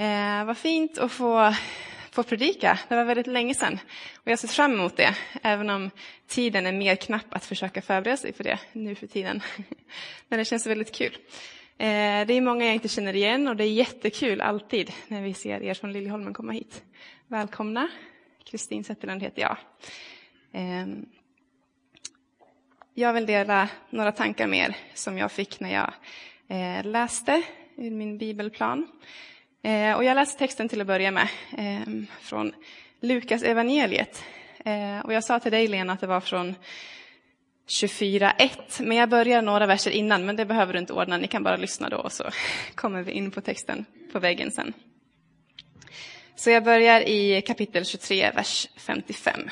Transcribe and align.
Eh, 0.00 0.44
vad 0.44 0.58
fint 0.58 0.98
att 0.98 1.12
få, 1.12 1.54
få 2.10 2.22
predika. 2.22 2.78
Det 2.88 2.96
var 2.96 3.04
väldigt 3.04 3.26
länge 3.26 3.54
sedan 3.54 3.78
och 4.16 4.30
jag 4.30 4.38
ser 4.38 4.48
fram 4.48 4.72
emot 4.72 4.96
det, 4.96 5.14
även 5.42 5.70
om 5.70 5.90
tiden 6.26 6.66
är 6.66 6.72
mer 6.72 6.96
knapp 6.96 7.26
att 7.30 7.44
försöka 7.44 7.82
förbereda 7.82 8.16
sig 8.16 8.32
för 8.32 8.44
det 8.44 8.58
nu 8.72 8.94
för 8.94 9.06
tiden. 9.06 9.42
Men 10.28 10.38
det 10.38 10.44
känns 10.44 10.66
väldigt 10.66 10.94
kul. 10.94 11.18
Eh, 11.78 12.26
det 12.26 12.34
är 12.34 12.40
många 12.40 12.64
jag 12.64 12.74
inte 12.74 12.88
känner 12.88 13.16
igen 13.16 13.48
och 13.48 13.56
det 13.56 13.64
är 13.64 13.72
jättekul 13.72 14.40
alltid 14.40 14.92
när 15.08 15.22
vi 15.22 15.34
ser 15.34 15.62
er 15.62 15.74
från 15.74 15.92
Liljeholmen 15.92 16.34
komma 16.34 16.52
hit. 16.52 16.82
Välkomna. 17.26 17.88
Kristin 18.44 18.84
Zetterlund 18.84 19.22
heter 19.22 19.42
jag. 19.42 19.56
Eh, 20.52 20.86
jag 22.94 23.12
vill 23.12 23.26
dela 23.26 23.68
några 23.90 24.12
tankar 24.12 24.46
med 24.46 24.68
er 24.68 24.76
som 24.94 25.18
jag 25.18 25.32
fick 25.32 25.60
när 25.60 25.72
jag 25.72 25.92
eh, 26.48 26.84
läste 26.84 27.42
ur 27.76 27.90
min 27.90 28.18
bibelplan. 28.18 28.86
Eh, 29.62 29.96
och 29.96 30.04
jag 30.04 30.14
läser 30.14 30.38
texten 30.38 30.68
till 30.68 30.80
att 30.80 30.86
börja 30.86 31.10
med 31.10 31.28
ehm, 31.56 32.06
från 32.20 32.52
Lukas 33.00 33.42
evangeliet. 33.42 34.24
Eh, 34.64 34.98
och 35.04 35.12
jag 35.12 35.24
sa 35.24 35.40
till 35.40 35.52
dig 35.52 35.66
Lena 35.66 35.92
att 35.92 36.00
det 36.00 36.06
var 36.06 36.20
från 36.20 36.54
24.1, 37.68 38.82
men 38.82 38.96
jag 38.96 39.08
börjar 39.08 39.42
några 39.42 39.66
verser 39.66 39.90
innan, 39.90 40.26
men 40.26 40.36
det 40.36 40.46
behöver 40.46 40.72
du 40.72 40.78
inte 40.78 40.92
ordna, 40.92 41.16
ni 41.16 41.28
kan 41.28 41.42
bara 41.42 41.56
lyssna 41.56 41.88
då 41.88 41.96
och 41.96 42.12
så 42.12 42.24
kommer 42.74 43.02
vi 43.02 43.12
in 43.12 43.30
på 43.30 43.40
texten 43.40 43.84
på 44.12 44.18
väggen 44.18 44.50
sen. 44.50 44.72
Så 46.36 46.50
jag 46.50 46.64
börjar 46.64 47.00
i 47.00 47.42
kapitel 47.42 47.84
23, 47.84 48.30
vers 48.30 48.68
55. 48.76 49.50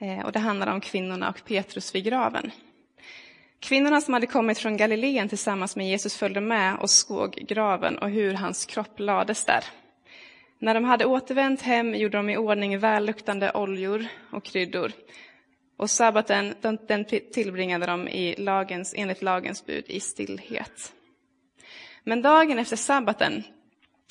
Eh, 0.00 0.24
och 0.24 0.32
det 0.32 0.38
handlar 0.38 0.66
om 0.66 0.80
kvinnorna 0.80 1.28
och 1.28 1.44
Petrus 1.44 1.94
vid 1.94 2.04
graven. 2.04 2.50
Kvinnorna 3.64 4.00
som 4.00 4.14
hade 4.14 4.26
kommit 4.26 4.58
från 4.58 4.76
Galileen 4.76 5.28
tillsammans 5.28 5.76
med 5.76 5.88
Jesus 5.88 6.16
följde 6.16 6.40
med 6.40 6.76
och 6.78 6.90
såg 6.90 7.34
graven 7.34 7.98
och 7.98 8.10
hur 8.10 8.34
hans 8.34 8.66
kropp 8.66 9.00
lades 9.00 9.44
där. 9.44 9.64
När 10.58 10.74
de 10.74 10.84
hade 10.84 11.04
återvänt 11.04 11.62
hem 11.62 11.94
gjorde 11.94 12.16
de 12.16 12.30
i 12.30 12.36
ordning 12.36 12.78
välluktande 12.78 13.52
oljor 13.52 14.06
och 14.32 14.44
kryddor. 14.44 14.92
Och 15.76 15.90
sabbaten 15.90 16.54
den 16.88 17.04
tillbringade 17.32 17.86
de 17.86 18.08
i 18.08 18.34
lagens, 18.38 18.94
enligt 18.96 19.22
lagens 19.22 19.66
bud 19.66 19.84
i 19.86 20.00
stillhet. 20.00 20.92
Men 22.02 22.22
dagen 22.22 22.58
efter 22.58 22.76
sabbaten 22.76 23.42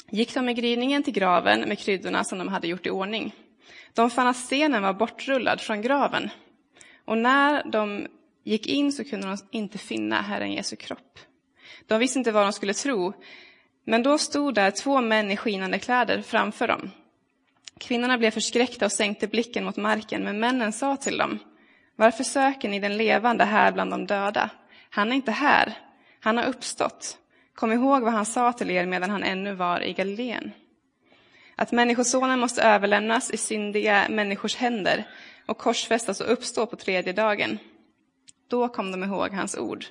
gick 0.09 0.33
de 0.33 0.45
med 0.45 0.55
gryningen 0.55 1.03
till 1.03 1.13
graven 1.13 1.59
med 1.59 1.79
kryddorna 1.79 2.23
som 2.23 2.37
de 2.37 2.47
hade 2.47 2.67
gjort 2.67 2.85
i 2.85 2.89
ordning. 2.89 3.35
De 3.93 4.09
fann 4.09 4.27
att 4.27 4.37
stenen 4.37 4.81
var 4.81 4.93
bortrullad 4.93 5.61
från 5.61 5.81
graven. 5.81 6.29
Och 7.05 7.17
när 7.17 7.63
de 7.71 8.07
gick 8.43 8.67
in 8.67 8.91
så 8.91 9.03
kunde 9.03 9.27
de 9.27 9.37
inte 9.51 9.77
finna 9.77 10.21
Herren 10.21 10.51
Jesu 10.51 10.75
kropp. 10.75 11.19
De 11.87 11.99
visste 11.99 12.19
inte 12.19 12.31
vad 12.31 12.45
de 12.45 12.53
skulle 12.53 12.73
tro, 12.73 13.13
men 13.85 14.03
då 14.03 14.17
stod 14.17 14.55
där 14.55 14.71
två 14.71 15.01
män 15.01 15.31
i 15.31 15.37
skinande 15.37 15.79
kläder 15.79 16.21
framför 16.21 16.67
dem. 16.67 16.91
Kvinnorna 17.79 18.17
blev 18.17 18.31
förskräckta 18.31 18.85
och 18.85 18.91
sänkte 18.91 19.27
blicken 19.27 19.65
mot 19.65 19.77
marken, 19.77 20.23
men 20.23 20.39
männen 20.39 20.73
sa 20.73 20.97
till 20.97 21.17
dem, 21.17 21.39
varför 21.95 22.23
söker 22.23 22.69
ni 22.69 22.79
den 22.79 22.97
levande 22.97 23.43
här 23.43 23.71
bland 23.71 23.91
de 23.91 24.05
döda? 24.05 24.49
Han 24.89 25.11
är 25.11 25.15
inte 25.15 25.31
här, 25.31 25.73
han 26.19 26.37
har 26.37 26.45
uppstått. 26.45 27.17
Kom 27.55 27.71
ihåg 27.71 28.03
vad 28.03 28.13
han 28.13 28.25
sa 28.25 28.53
till 28.53 28.69
er 28.69 28.85
medan 28.85 29.09
han 29.09 29.23
ännu 29.23 29.53
var 29.53 29.83
i 29.83 29.93
Galileen. 29.93 30.51
Att 31.55 31.71
Människosonen 31.71 32.39
måste 32.39 32.63
överlämnas 32.63 33.31
i 33.31 33.37
syndiga 33.37 34.05
människors 34.09 34.55
händer 34.55 35.03
och 35.45 35.57
korsfästas 35.57 36.21
och 36.21 36.31
uppstå 36.31 36.65
på 36.65 36.75
tredje 36.75 37.13
dagen. 37.13 37.59
Då 38.53 38.67
kom 38.67 38.91
de 38.91 39.03
ihåg 39.03 39.31
hans 39.31 39.57
ord. 39.57 39.85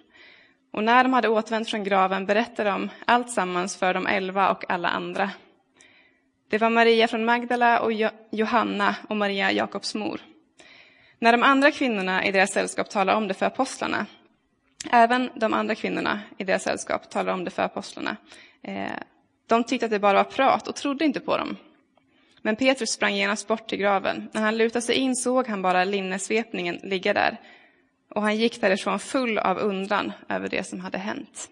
Och 0.70 0.84
när 0.84 1.04
de 1.04 1.12
hade 1.12 1.28
återvänt 1.28 1.68
från 1.68 1.84
graven 1.84 2.26
berättade 2.26 2.70
de 2.70 2.90
allt 3.04 3.30
sammans 3.30 3.76
för 3.76 3.94
de 3.94 4.06
elva 4.06 4.50
och 4.50 4.70
alla 4.70 4.88
andra. 4.88 5.30
Det 6.50 6.58
var 6.58 6.70
Maria 6.70 7.08
från 7.08 7.24
Magdala 7.24 7.80
och 7.80 7.92
Johanna 8.30 8.96
och 9.08 9.16
Maria, 9.16 9.52
Jakobs 9.52 9.94
mor. 9.94 10.20
När 11.18 11.32
de 11.32 11.42
andra 11.42 11.70
kvinnorna 11.70 12.24
i 12.24 12.32
deras 12.32 12.52
sällskap 12.52 12.90
talade 12.90 13.18
om 13.18 13.28
det 13.28 13.34
för 13.34 13.46
apostlarna, 13.46 14.06
även 14.90 15.30
de 15.34 15.54
andra 15.54 15.74
kvinnorna 15.74 16.20
i 16.38 16.44
deras 16.44 16.62
sällskap 16.62 17.10
talade 17.10 17.32
om 17.32 17.44
det 17.44 17.50
för 17.50 17.62
apostlarna, 17.62 18.16
eh, 18.62 18.98
de 19.46 19.64
tyckte 19.64 19.86
att 19.86 19.92
det 19.92 19.98
bara 19.98 20.22
var 20.22 20.30
prat 20.30 20.68
och 20.68 20.76
trodde 20.76 21.04
inte 21.04 21.20
på 21.20 21.36
dem. 21.36 21.56
Men 22.42 22.56
Petrus 22.56 22.90
sprang 22.90 23.14
genast 23.14 23.48
bort 23.48 23.68
till 23.68 23.78
graven. 23.78 24.28
När 24.32 24.42
han 24.42 24.56
lutade 24.56 24.82
sig 24.82 24.94
in 24.94 25.16
såg 25.16 25.48
han 25.48 25.62
bara 25.62 25.84
linnesvepningen 25.84 26.80
ligga 26.82 27.14
där 27.14 27.38
och 28.14 28.22
han 28.22 28.36
gick 28.36 28.60
därifrån 28.60 28.98
full 28.98 29.38
av 29.38 29.58
undran 29.58 30.12
över 30.28 30.48
det 30.48 30.64
som 30.64 30.80
hade 30.80 30.98
hänt. 30.98 31.48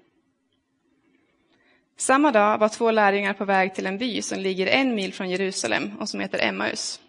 Samma 1.97 2.32
dag 2.32 2.59
var 2.59 2.69
två 2.69 2.91
lärjungar 2.91 3.32
på 3.32 3.44
väg 3.44 3.75
till 3.75 3.87
en 3.87 3.98
by 3.98 4.22
som 4.22 4.38
ligger 4.38 4.66
en 4.66 4.94
mil 4.94 5.12
från 5.12 5.31
Jerusalem 5.31 5.98
och 6.00 6.09
som 6.09 6.21
heter 6.21 6.38
Emmaus. 6.38 7.00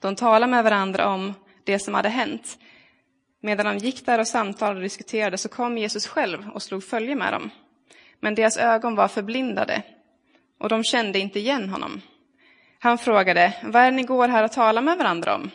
De 0.00 0.16
talade 0.16 0.50
med 0.50 0.64
varandra 0.64 1.08
om 1.08 1.34
det 1.64 1.78
som 1.78 1.94
hade 1.94 2.08
hänt. 2.08 2.58
Medan 3.40 3.66
de 3.66 3.78
gick 3.78 4.06
där 4.06 4.18
och 4.18 4.28
samtalade 4.28 4.76
och 4.76 4.82
diskuterade 4.82 5.38
så 5.38 5.48
kom 5.48 5.78
Jesus 5.78 6.06
själv 6.06 6.48
och 6.48 6.62
slog 6.62 6.84
följe 6.84 7.14
med 7.14 7.32
dem. 7.32 7.50
Men 8.20 8.34
deras 8.34 8.56
ögon 8.56 8.94
var 8.94 9.08
förblindade 9.08 9.82
och 10.58 10.68
de 10.68 10.84
kände 10.84 11.18
inte 11.18 11.38
igen 11.38 11.68
honom. 11.68 12.00
Han 12.78 12.98
frågade, 12.98 13.54
vad 13.62 13.82
är 13.82 13.90
det 13.90 13.96
ni 13.96 14.02
går 14.02 14.28
här 14.28 14.44
och 14.44 14.52
talar 14.52 14.82
med 14.82 14.98
varandra 14.98 15.34
om? 15.34 15.50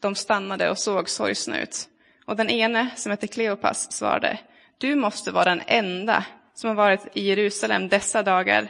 De 0.00 0.14
stannade 0.14 0.70
och 0.70 0.78
såg 0.78 1.08
sorgsna 1.08 1.60
ut. 1.60 1.88
Och 2.28 2.36
den 2.36 2.50
ene, 2.50 2.90
som 2.96 3.10
hette 3.10 3.26
Kleopas, 3.26 3.92
svarade, 3.92 4.38
du 4.78 4.94
måste 4.94 5.30
vara 5.30 5.44
den 5.44 5.62
enda 5.66 6.24
som 6.54 6.68
har 6.68 6.74
varit 6.74 7.06
i 7.12 7.28
Jerusalem 7.28 7.88
dessa 7.88 8.22
dagar 8.22 8.68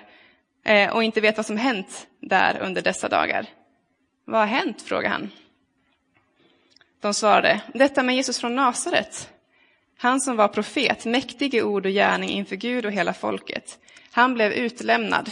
eh, 0.65 0.91
och 0.91 1.03
inte 1.03 1.21
vet 1.21 1.37
vad 1.37 1.47
som 1.47 1.57
hänt 1.57 2.07
där 2.21 2.59
under 2.61 2.83
dessa 2.83 3.09
dagar. 3.09 3.47
Vad 4.25 4.41
har 4.41 4.47
hänt? 4.47 4.83
frågade 4.83 5.09
han. 5.09 5.31
De 7.01 7.15
svarade, 7.15 7.61
detta 7.75 8.03
med 8.03 8.17
Jesus 8.17 8.39
från 8.39 8.55
Nasaret, 8.55 9.31
han 9.97 10.21
som 10.21 10.37
var 10.37 10.49
profet, 10.49 11.05
mäktig 11.05 11.55
i 11.55 11.63
ord 11.63 11.87
och 11.87 11.93
gärning 11.93 12.31
inför 12.31 12.57
Gud 12.57 12.87
och 12.87 12.93
hela 12.93 13.13
folket. 13.13 13.79
Han 14.11 14.35
blev 14.35 14.53
utlämnad 14.53 15.31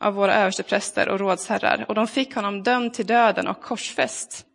av 0.00 0.14
våra 0.14 0.34
överstepräster 0.34 1.08
och 1.08 1.20
rådsherrar 1.20 1.84
och 1.88 1.94
de 1.94 2.06
fick 2.06 2.34
honom 2.34 2.62
dömd 2.62 2.94
till 2.94 3.06
döden 3.06 3.46
och 3.46 3.62
korsfäst 3.62 4.46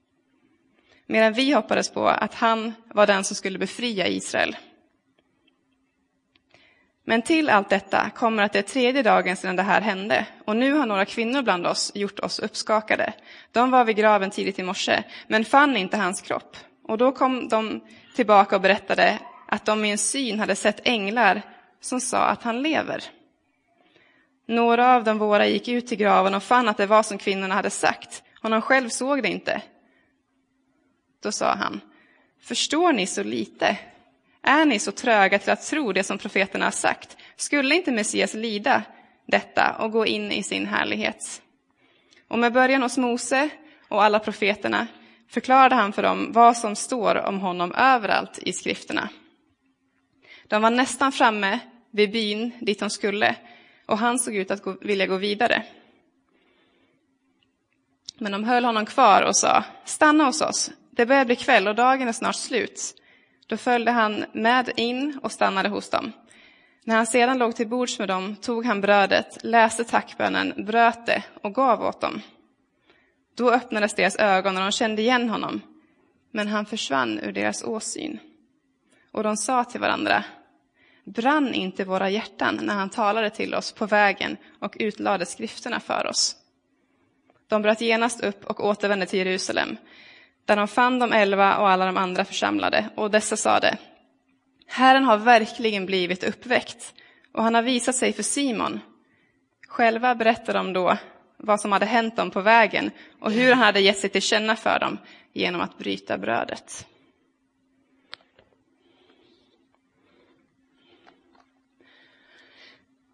medan 1.09 1.33
vi 1.33 1.51
hoppades 1.51 1.89
på 1.89 2.07
att 2.07 2.33
han 2.33 2.73
var 2.93 3.07
den 3.07 3.23
som 3.23 3.35
skulle 3.35 3.59
befria 3.59 4.07
Israel. 4.07 4.55
Men 7.05 7.21
till 7.21 7.49
allt 7.49 7.69
detta 7.69 8.09
kommer 8.15 8.43
att 8.43 8.53
det 8.53 8.59
är 8.59 8.63
tredje 8.63 9.03
dagen 9.03 9.35
sedan 9.35 9.55
det 9.55 9.63
här 9.63 9.81
hände 9.81 10.25
och 10.45 10.55
nu 10.55 10.73
har 10.73 10.85
några 10.85 11.05
kvinnor 11.05 11.41
bland 11.41 11.67
oss 11.67 11.91
gjort 11.95 12.19
oss 12.19 12.39
uppskakade. 12.39 13.13
De 13.51 13.71
var 13.71 13.85
vid 13.85 13.95
graven 13.95 14.31
tidigt 14.31 14.59
i 14.59 14.63
morse 14.63 15.03
men 15.27 15.45
fann 15.45 15.77
inte 15.77 15.97
hans 15.97 16.21
kropp. 16.21 16.57
Och 16.83 16.97
då 16.97 17.11
kom 17.11 17.47
de 17.47 17.81
tillbaka 18.15 18.55
och 18.55 18.61
berättade 18.61 19.19
att 19.47 19.65
de 19.65 19.85
i 19.85 19.91
en 19.91 19.97
syn 19.97 20.39
hade 20.39 20.55
sett 20.55 20.87
änglar 20.87 21.41
som 21.81 22.01
sa 22.01 22.17
att 22.17 22.43
han 22.43 22.61
lever. 22.61 23.03
Några 24.47 24.95
av 24.95 25.03
de 25.03 25.17
våra 25.17 25.47
gick 25.47 25.67
ut 25.67 25.87
till 25.87 25.97
graven 25.97 26.35
och 26.35 26.43
fann 26.43 26.69
att 26.69 26.77
det 26.77 26.85
var 26.85 27.03
som 27.03 27.17
kvinnorna 27.17 27.55
hade 27.55 27.69
sagt. 27.69 28.23
och 28.35 28.41
Honom 28.43 28.61
själv 28.61 28.89
såg 28.89 29.23
det 29.23 29.29
inte. 29.29 29.61
Då 31.21 31.31
sa 31.31 31.53
han, 31.53 31.81
förstår 32.41 32.93
ni 32.93 33.07
så 33.07 33.23
lite? 33.23 33.77
Är 34.41 34.65
ni 34.65 34.79
så 34.79 34.91
tröga 34.91 35.39
till 35.39 35.49
att 35.51 35.67
tro 35.67 35.93
det 35.93 36.03
som 36.03 36.17
profeterna 36.17 36.65
har 36.65 36.71
sagt? 36.71 37.17
Skulle 37.35 37.75
inte 37.75 37.91
Messias 37.91 38.33
lida 38.33 38.83
detta 39.25 39.75
och 39.79 39.91
gå 39.91 40.05
in 40.05 40.31
i 40.31 40.43
sin 40.43 40.67
härlighet? 40.67 41.41
Och 42.27 42.39
med 42.39 42.53
början 42.53 42.81
hos 42.81 42.97
Mose 42.97 43.49
och 43.87 44.03
alla 44.03 44.19
profeterna 44.19 44.87
förklarade 45.29 45.75
han 45.75 45.93
för 45.93 46.03
dem 46.03 46.31
vad 46.31 46.57
som 46.57 46.75
står 46.75 47.15
om 47.15 47.39
honom 47.39 47.75
överallt 47.75 48.39
i 48.41 48.53
skrifterna. 48.53 49.09
De 50.47 50.61
var 50.61 50.69
nästan 50.69 51.11
framme 51.11 51.59
vid 51.91 52.11
byn 52.11 52.51
dit 52.59 52.79
de 52.79 52.89
skulle 52.89 53.35
och 53.85 53.97
han 53.97 54.19
såg 54.19 54.35
ut 54.35 54.51
att 54.51 54.63
gå, 54.63 54.77
vilja 54.81 55.07
gå 55.07 55.17
vidare. 55.17 55.63
Men 58.17 58.31
de 58.31 58.43
höll 58.43 58.65
honom 58.65 58.85
kvar 58.85 59.21
och 59.21 59.35
sa, 59.35 59.63
stanna 59.85 60.25
hos 60.25 60.41
oss, 60.41 60.71
det 60.99 61.05
började 61.05 61.25
bli 61.25 61.35
kväll 61.35 61.67
och 61.67 61.75
dagen 61.75 62.07
är 62.07 62.11
snart 62.11 62.35
slut. 62.35 62.95
Då 63.47 63.57
följde 63.57 63.91
han 63.91 64.25
med 64.33 64.71
in 64.75 65.19
och 65.23 65.31
stannade 65.31 65.69
hos 65.69 65.89
dem. 65.89 66.11
När 66.83 66.95
han 66.95 67.05
sedan 67.05 67.37
låg 67.37 67.55
till 67.55 67.67
bords 67.67 67.99
med 67.99 68.07
dem 68.07 68.35
tog 68.35 68.65
han 68.65 68.81
brödet, 68.81 69.43
läste 69.43 69.83
tackbönen, 69.83 70.53
bröt 70.65 71.05
det 71.05 71.23
och 71.41 71.53
gav 71.53 71.83
åt 71.83 72.01
dem. 72.01 72.21
Då 73.35 73.51
öppnades 73.51 73.93
deras 73.93 74.15
ögon 74.15 74.57
och 74.57 74.63
de 74.63 74.71
kände 74.71 75.01
igen 75.01 75.29
honom, 75.29 75.61
men 76.31 76.47
han 76.47 76.65
försvann 76.65 77.19
ur 77.19 77.31
deras 77.31 77.63
åsyn. 77.63 78.19
Och 79.11 79.23
de 79.23 79.37
sa 79.37 79.63
till 79.63 79.81
varandra, 79.81 80.23
brann 81.03 81.53
inte 81.53 81.85
våra 81.85 82.09
hjärtan 82.09 82.59
när 82.61 82.75
han 82.75 82.89
talade 82.89 83.29
till 83.29 83.55
oss 83.55 83.71
på 83.71 83.85
vägen 83.85 84.37
och 84.59 84.77
utlade 84.79 85.25
skrifterna 85.25 85.79
för 85.79 86.07
oss? 86.07 86.35
De 87.47 87.61
bröt 87.61 87.81
genast 87.81 88.23
upp 88.23 88.45
och 88.45 88.65
återvände 88.65 89.05
till 89.05 89.19
Jerusalem 89.19 89.77
där 90.49 90.55
de 90.55 90.67
fann 90.67 90.99
de 90.99 91.13
elva 91.13 91.57
och 91.57 91.69
alla 91.69 91.85
de 91.85 91.97
andra 91.97 92.25
församlade, 92.25 92.89
och 92.95 93.11
dessa 93.11 93.37
sade, 93.37 93.77
Herren 94.67 95.03
har 95.03 95.17
verkligen 95.17 95.85
blivit 95.85 96.23
uppväckt, 96.23 96.93
och 97.33 97.43
han 97.43 97.55
har 97.55 97.61
visat 97.61 97.95
sig 97.95 98.13
för 98.13 98.23
Simon. 98.23 98.79
Själva 99.67 100.15
berättade 100.15 100.59
de 100.59 100.73
då 100.73 100.97
vad 101.37 101.61
som 101.61 101.71
hade 101.71 101.85
hänt 101.85 102.15
dem 102.15 102.31
på 102.31 102.41
vägen 102.41 102.91
och 103.19 103.31
hur 103.31 103.53
han 103.53 103.63
hade 103.63 103.79
gett 103.79 103.97
sig 103.97 104.09
till 104.09 104.21
känna 104.21 104.55
för 104.55 104.79
dem 104.79 104.97
genom 105.33 105.61
att 105.61 105.77
bryta 105.77 106.17
brödet. 106.17 106.85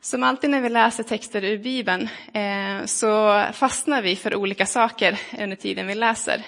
Som 0.02 0.24
alltid 0.24 0.50
när 0.50 0.62
vi 0.62 0.70
läser 0.70 1.04
texter 1.04 1.44
ur 1.44 1.58
Bibeln 1.58 2.10
eh, 2.34 2.86
så 2.86 3.44
fastnar 3.54 4.02
vi 4.02 4.16
för 4.16 4.36
olika 4.36 4.66
saker 4.66 5.20
under 5.40 5.56
tiden 5.56 5.88
vi 5.88 5.96
läser. 5.96 6.46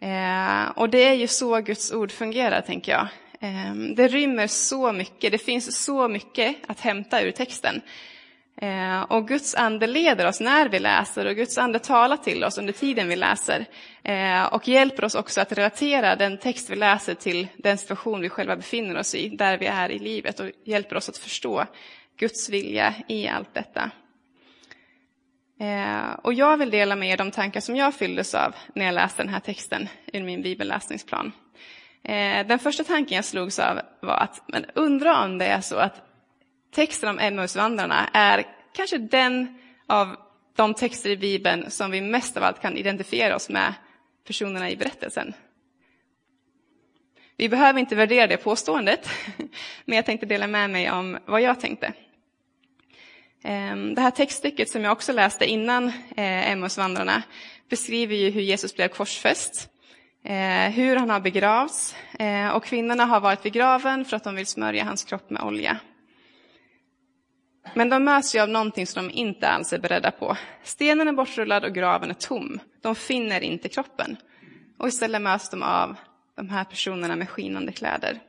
Eh, 0.00 0.70
och 0.70 0.90
det 0.90 1.04
är 1.04 1.14
ju 1.14 1.26
så 1.26 1.60
Guds 1.60 1.92
ord 1.92 2.12
fungerar, 2.12 2.60
tänker 2.60 2.92
jag. 2.92 3.08
Eh, 3.40 3.74
det 3.96 4.08
rymmer 4.08 4.46
så 4.46 4.92
mycket, 4.92 5.32
det 5.32 5.38
finns 5.38 5.84
så 5.84 6.08
mycket 6.08 6.56
att 6.66 6.80
hämta 6.80 7.22
ur 7.22 7.30
texten. 7.30 7.80
Eh, 8.62 9.02
och 9.02 9.28
Guds 9.28 9.54
ande 9.54 9.86
leder 9.86 10.26
oss 10.26 10.40
när 10.40 10.68
vi 10.68 10.78
läser 10.78 11.26
och 11.26 11.36
Guds 11.36 11.58
ande 11.58 11.78
talar 11.78 12.16
till 12.16 12.44
oss 12.44 12.58
under 12.58 12.72
tiden 12.72 13.08
vi 13.08 13.16
läser. 13.16 13.66
Eh, 14.02 14.44
och 14.44 14.68
hjälper 14.68 15.04
oss 15.04 15.14
också 15.14 15.40
att 15.40 15.52
relatera 15.52 16.16
den 16.16 16.38
text 16.38 16.70
vi 16.70 16.76
läser 16.76 17.14
till 17.14 17.46
den 17.56 17.78
situation 17.78 18.20
vi 18.20 18.28
själva 18.28 18.56
befinner 18.56 18.98
oss 18.98 19.14
i, 19.14 19.28
där 19.28 19.58
vi 19.58 19.66
är 19.66 19.90
i 19.90 19.98
livet 19.98 20.40
och 20.40 20.50
hjälper 20.64 20.96
oss 20.96 21.08
att 21.08 21.18
förstå 21.18 21.64
Guds 22.18 22.50
vilja 22.50 22.94
i 23.08 23.28
allt 23.28 23.54
detta. 23.54 23.90
Eh, 25.60 26.12
och 26.22 26.34
jag 26.34 26.56
vill 26.56 26.70
dela 26.70 26.96
med 26.96 27.08
er 27.08 27.16
de 27.16 27.30
tankar 27.30 27.60
som 27.60 27.76
jag 27.76 27.94
fylldes 27.94 28.34
av 28.34 28.54
när 28.74 28.84
jag 28.84 28.94
läste 28.94 29.22
den 29.22 29.32
här 29.32 29.40
texten 29.40 29.88
i 30.12 30.22
min 30.22 30.42
bibelläsningsplan. 30.42 31.32
Eh, 32.02 32.46
den 32.46 32.58
första 32.58 32.84
tanken 32.84 33.16
jag 33.16 33.24
slogs 33.24 33.58
av 33.58 33.80
var 34.00 34.16
att 34.16 34.42
men 34.46 34.64
undra 34.74 35.24
om 35.24 35.38
det 35.38 35.46
är 35.46 35.60
så 35.60 35.76
att 35.76 36.02
texten 36.74 37.08
om 37.08 37.18
Emmausvandrarna 37.18 38.08
är 38.12 38.46
kanske 38.72 38.98
den 38.98 39.58
av 39.86 40.16
de 40.56 40.74
texter 40.74 41.10
i 41.10 41.16
Bibeln 41.16 41.70
som 41.70 41.90
vi 41.90 42.00
mest 42.00 42.36
av 42.36 42.42
allt 42.42 42.62
kan 42.62 42.76
identifiera 42.76 43.36
oss 43.36 43.48
med 43.48 43.74
personerna 44.26 44.70
i 44.70 44.76
berättelsen. 44.76 45.32
Vi 47.36 47.48
behöver 47.48 47.80
inte 47.80 47.94
värdera 47.94 48.26
det 48.26 48.36
påståendet, 48.36 49.08
men 49.84 49.96
jag 49.96 50.06
tänkte 50.06 50.26
dela 50.26 50.46
med 50.46 50.70
mig 50.70 50.90
om 50.90 51.18
vad 51.26 51.40
jag 51.40 51.60
tänkte. 51.60 51.92
Ehm, 53.42 53.94
det 53.94 54.00
här 54.00 54.10
textstycket 54.10 54.70
som 54.70 54.84
jag 54.84 54.92
också 54.92 55.12
läste 55.12 55.46
innan 55.46 55.88
eh, 55.88 56.50
Emmausvandrarna 56.50 57.22
beskriver 57.70 58.14
ju 58.14 58.30
hur 58.30 58.40
Jesus 58.40 58.74
blev 58.74 58.88
korsfäst, 58.88 59.68
eh, 60.24 60.70
hur 60.70 60.96
han 60.96 61.10
har 61.10 61.20
begravts 61.20 61.96
eh, 62.18 62.48
och 62.48 62.64
kvinnorna 62.64 63.04
har 63.04 63.20
varit 63.20 63.46
vid 63.46 63.52
graven 63.52 64.04
för 64.04 64.16
att 64.16 64.24
de 64.24 64.34
vill 64.34 64.46
smörja 64.46 64.84
hans 64.84 65.04
kropp 65.04 65.30
med 65.30 65.42
olja. 65.42 65.78
Men 67.74 67.88
de 67.88 68.04
möts 68.04 68.34
ju 68.34 68.40
av 68.40 68.48
någonting 68.48 68.86
som 68.86 69.08
de 69.08 69.14
inte 69.14 69.48
alls 69.48 69.72
är 69.72 69.78
beredda 69.78 70.10
på. 70.10 70.36
Stenen 70.62 71.08
är 71.08 71.12
bortrullad 71.12 71.64
och 71.64 71.74
graven 71.74 72.10
är 72.10 72.14
tom. 72.14 72.60
De 72.82 72.94
finner 72.94 73.40
inte 73.40 73.68
kroppen. 73.68 74.16
Och 74.78 74.88
istället 74.88 75.22
möts 75.22 75.50
de 75.50 75.62
av 75.62 75.96
de 76.36 76.50
här 76.50 76.64
personerna 76.64 77.16
med 77.16 77.28
skinande 77.28 77.72
kläder. 77.72 78.20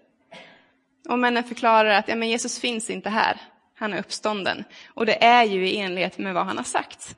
Och 1.09 1.19
männen 1.19 1.43
förklarar 1.43 1.89
att 1.89 2.07
ja, 2.07 2.15
men 2.15 2.29
Jesus 2.29 2.59
finns 2.59 2.89
inte 2.89 3.09
här, 3.09 3.41
han 3.81 3.93
är 3.93 3.99
uppstånden. 3.99 4.63
Och 4.87 5.05
det 5.05 5.23
är 5.23 5.43
ju 5.43 5.67
i 5.67 5.77
enlighet 5.77 6.17
med 6.17 6.33
vad 6.33 6.45
han 6.45 6.57
har 6.57 6.63
sagt. 6.63 7.15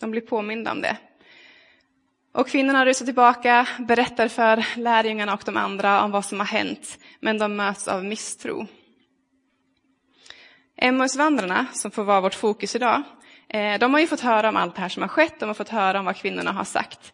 De 0.00 0.10
blir 0.10 0.20
påminda 0.20 0.72
om 0.72 0.80
det. 0.80 0.96
Och 2.32 2.48
kvinnorna 2.48 2.86
rusar 2.86 3.04
tillbaka, 3.04 3.68
berättar 3.78 4.28
för 4.28 4.66
lärjungarna 4.78 5.34
och 5.34 5.42
de 5.44 5.56
andra 5.56 6.02
om 6.02 6.10
vad 6.10 6.24
som 6.24 6.40
har 6.40 6.46
hänt, 6.46 6.98
men 7.20 7.38
de 7.38 7.56
möts 7.56 7.88
av 7.88 8.04
misstro. 8.04 8.66
Emmausvandrarna, 10.76 11.66
som 11.72 11.90
får 11.90 12.04
vara 12.04 12.20
vårt 12.20 12.34
fokus 12.34 12.76
idag, 12.76 13.02
eh, 13.48 13.78
de 13.78 13.94
har 13.94 14.00
ju 14.00 14.06
fått 14.06 14.20
höra 14.20 14.48
om 14.48 14.56
allt 14.56 14.74
det 14.74 14.80
här 14.80 14.88
som 14.88 15.02
har 15.02 15.08
skett, 15.08 15.40
de 15.40 15.46
har 15.46 15.54
fått 15.54 15.68
höra 15.68 15.98
om 15.98 16.04
vad 16.04 16.16
kvinnorna 16.16 16.52
har 16.52 16.64
sagt. 16.64 17.12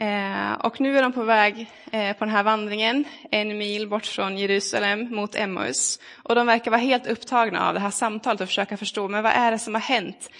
Eh, 0.00 0.52
och 0.52 0.80
nu 0.80 0.98
är 0.98 1.02
de 1.02 1.12
på 1.12 1.22
väg 1.22 1.70
eh, 1.92 2.16
på 2.16 2.24
den 2.24 2.34
här 2.34 2.42
vandringen, 2.42 3.04
en 3.30 3.58
mil 3.58 3.88
bort 3.88 4.06
från 4.06 4.38
Jerusalem 4.38 5.14
mot 5.14 5.34
Emmaus. 5.34 6.00
Och 6.22 6.34
de 6.34 6.46
verkar 6.46 6.70
vara 6.70 6.80
helt 6.80 7.06
upptagna 7.06 7.68
av 7.68 7.74
det 7.74 7.80
här 7.80 7.90
samtalet 7.90 8.40
och 8.40 8.48
försöka 8.48 8.76
förstå, 8.76 9.08
men 9.08 9.22
vad 9.22 9.32
är 9.32 9.50
det 9.50 9.58
som 9.58 9.74
har 9.74 9.80
hänt? 9.80 10.30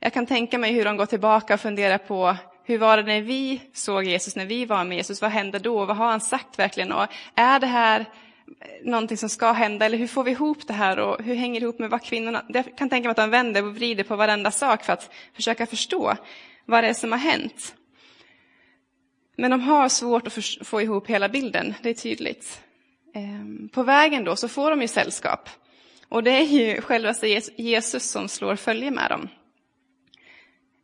Jag 0.00 0.12
kan 0.12 0.26
tänka 0.26 0.58
mig 0.58 0.72
hur 0.72 0.84
de 0.84 0.96
går 0.96 1.06
tillbaka 1.06 1.54
och 1.54 1.60
funderar 1.60 1.98
på 1.98 2.36
hur 2.64 2.78
var 2.78 2.96
det 2.96 3.02
när 3.02 3.20
vi 3.20 3.60
såg 3.72 4.04
Jesus, 4.04 4.36
när 4.36 4.46
vi 4.46 4.64
var 4.64 4.84
med 4.84 4.96
Jesus? 4.96 5.22
Vad 5.22 5.30
hände 5.30 5.58
då? 5.58 5.84
Vad 5.84 5.96
har 5.96 6.06
han 6.06 6.20
sagt 6.20 6.58
verkligen? 6.58 6.92
Och 6.92 7.06
är 7.34 7.60
det 7.60 7.66
här 7.66 8.00
eh, 8.00 8.06
någonting 8.84 9.16
som 9.16 9.28
ska 9.28 9.52
hända, 9.52 9.86
eller 9.86 9.98
hur 9.98 10.06
får 10.06 10.24
vi 10.24 10.30
ihop 10.30 10.66
det 10.66 10.72
här 10.72 10.98
och 10.98 11.24
hur 11.24 11.34
hänger 11.34 11.60
det 11.60 11.64
ihop 11.64 11.78
med 11.78 11.90
vad 11.90 12.02
kvinnorna... 12.02 12.44
Jag 12.48 12.76
kan 12.78 12.88
tänka 12.90 13.08
mig 13.08 13.10
att 13.10 13.16
de 13.16 13.30
vänder 13.30 13.64
och 13.64 13.74
vrider 13.74 14.04
på 14.04 14.16
varenda 14.16 14.50
sak 14.50 14.84
för 14.84 14.92
att 14.92 15.10
försöka 15.34 15.66
förstå 15.66 16.16
vad 16.64 16.84
det 16.84 16.88
är 16.88 16.94
som 16.94 17.12
har 17.12 17.18
hänt. 17.18 17.74
Men 19.36 19.50
de 19.50 19.60
har 19.60 19.88
svårt 19.88 20.26
att 20.26 20.38
få 20.62 20.82
ihop 20.82 21.06
hela 21.06 21.28
bilden, 21.28 21.74
det 21.82 21.90
är 21.90 21.94
tydligt. 21.94 22.60
Ehm, 23.14 23.68
på 23.72 23.82
vägen 23.82 24.24
då 24.24 24.36
så 24.36 24.48
får 24.48 24.70
de 24.70 24.82
ju 24.82 24.88
sällskap. 24.88 25.48
Och 26.08 26.22
det 26.22 26.30
är 26.30 26.44
ju 26.44 26.80
självaste 26.80 27.40
Jesus 27.56 28.10
som 28.10 28.28
slår 28.28 28.56
följe 28.56 28.90
med 28.90 29.10
dem. 29.10 29.28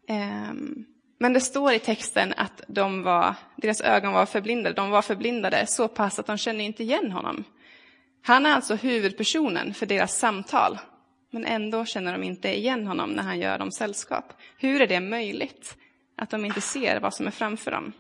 Ehm, 0.09 0.85
men 1.19 1.33
det 1.33 1.41
står 1.41 1.73
i 1.73 1.79
texten 1.79 2.35
att 2.37 2.63
de 2.67 3.03
var, 3.03 3.35
deras 3.57 3.81
ögon 3.81 4.13
var 4.13 4.27
förblindade. 4.27 4.75
De 4.75 4.91
var 4.91 5.03
förblindade 5.03 5.67
så 5.67 5.89
pass 5.89 6.19
att 6.19 6.27
de 6.27 6.39
kände 6.39 6.63
inte 6.63 6.83
igen 6.83 7.13
honom. 7.13 7.45
Han 8.23 8.47
är 8.47 8.55
alltså 8.55 8.75
huvudpersonen 8.75 9.75
för 9.75 9.87
deras 9.87 10.19
samtal. 10.19 10.79
Men 11.31 11.45
ändå 11.45 11.85
känner 11.85 12.13
de 12.13 12.23
inte 12.23 12.57
igen 12.59 12.87
honom 12.87 13.11
när 13.11 13.23
han 13.23 13.41
gör 13.41 13.59
dem 13.59 13.73
sällskap. 13.73 14.33
Hur 14.59 14.81
är 14.81 14.87
det 14.87 15.01
möjligt 15.01 15.77
att 16.17 16.31
de 16.31 16.45
inte 16.45 16.61
ser 16.61 17.01
vad 17.01 17.15
som 17.15 17.27
är 17.27 17.31
framför 17.31 17.71
dem? 17.71 17.93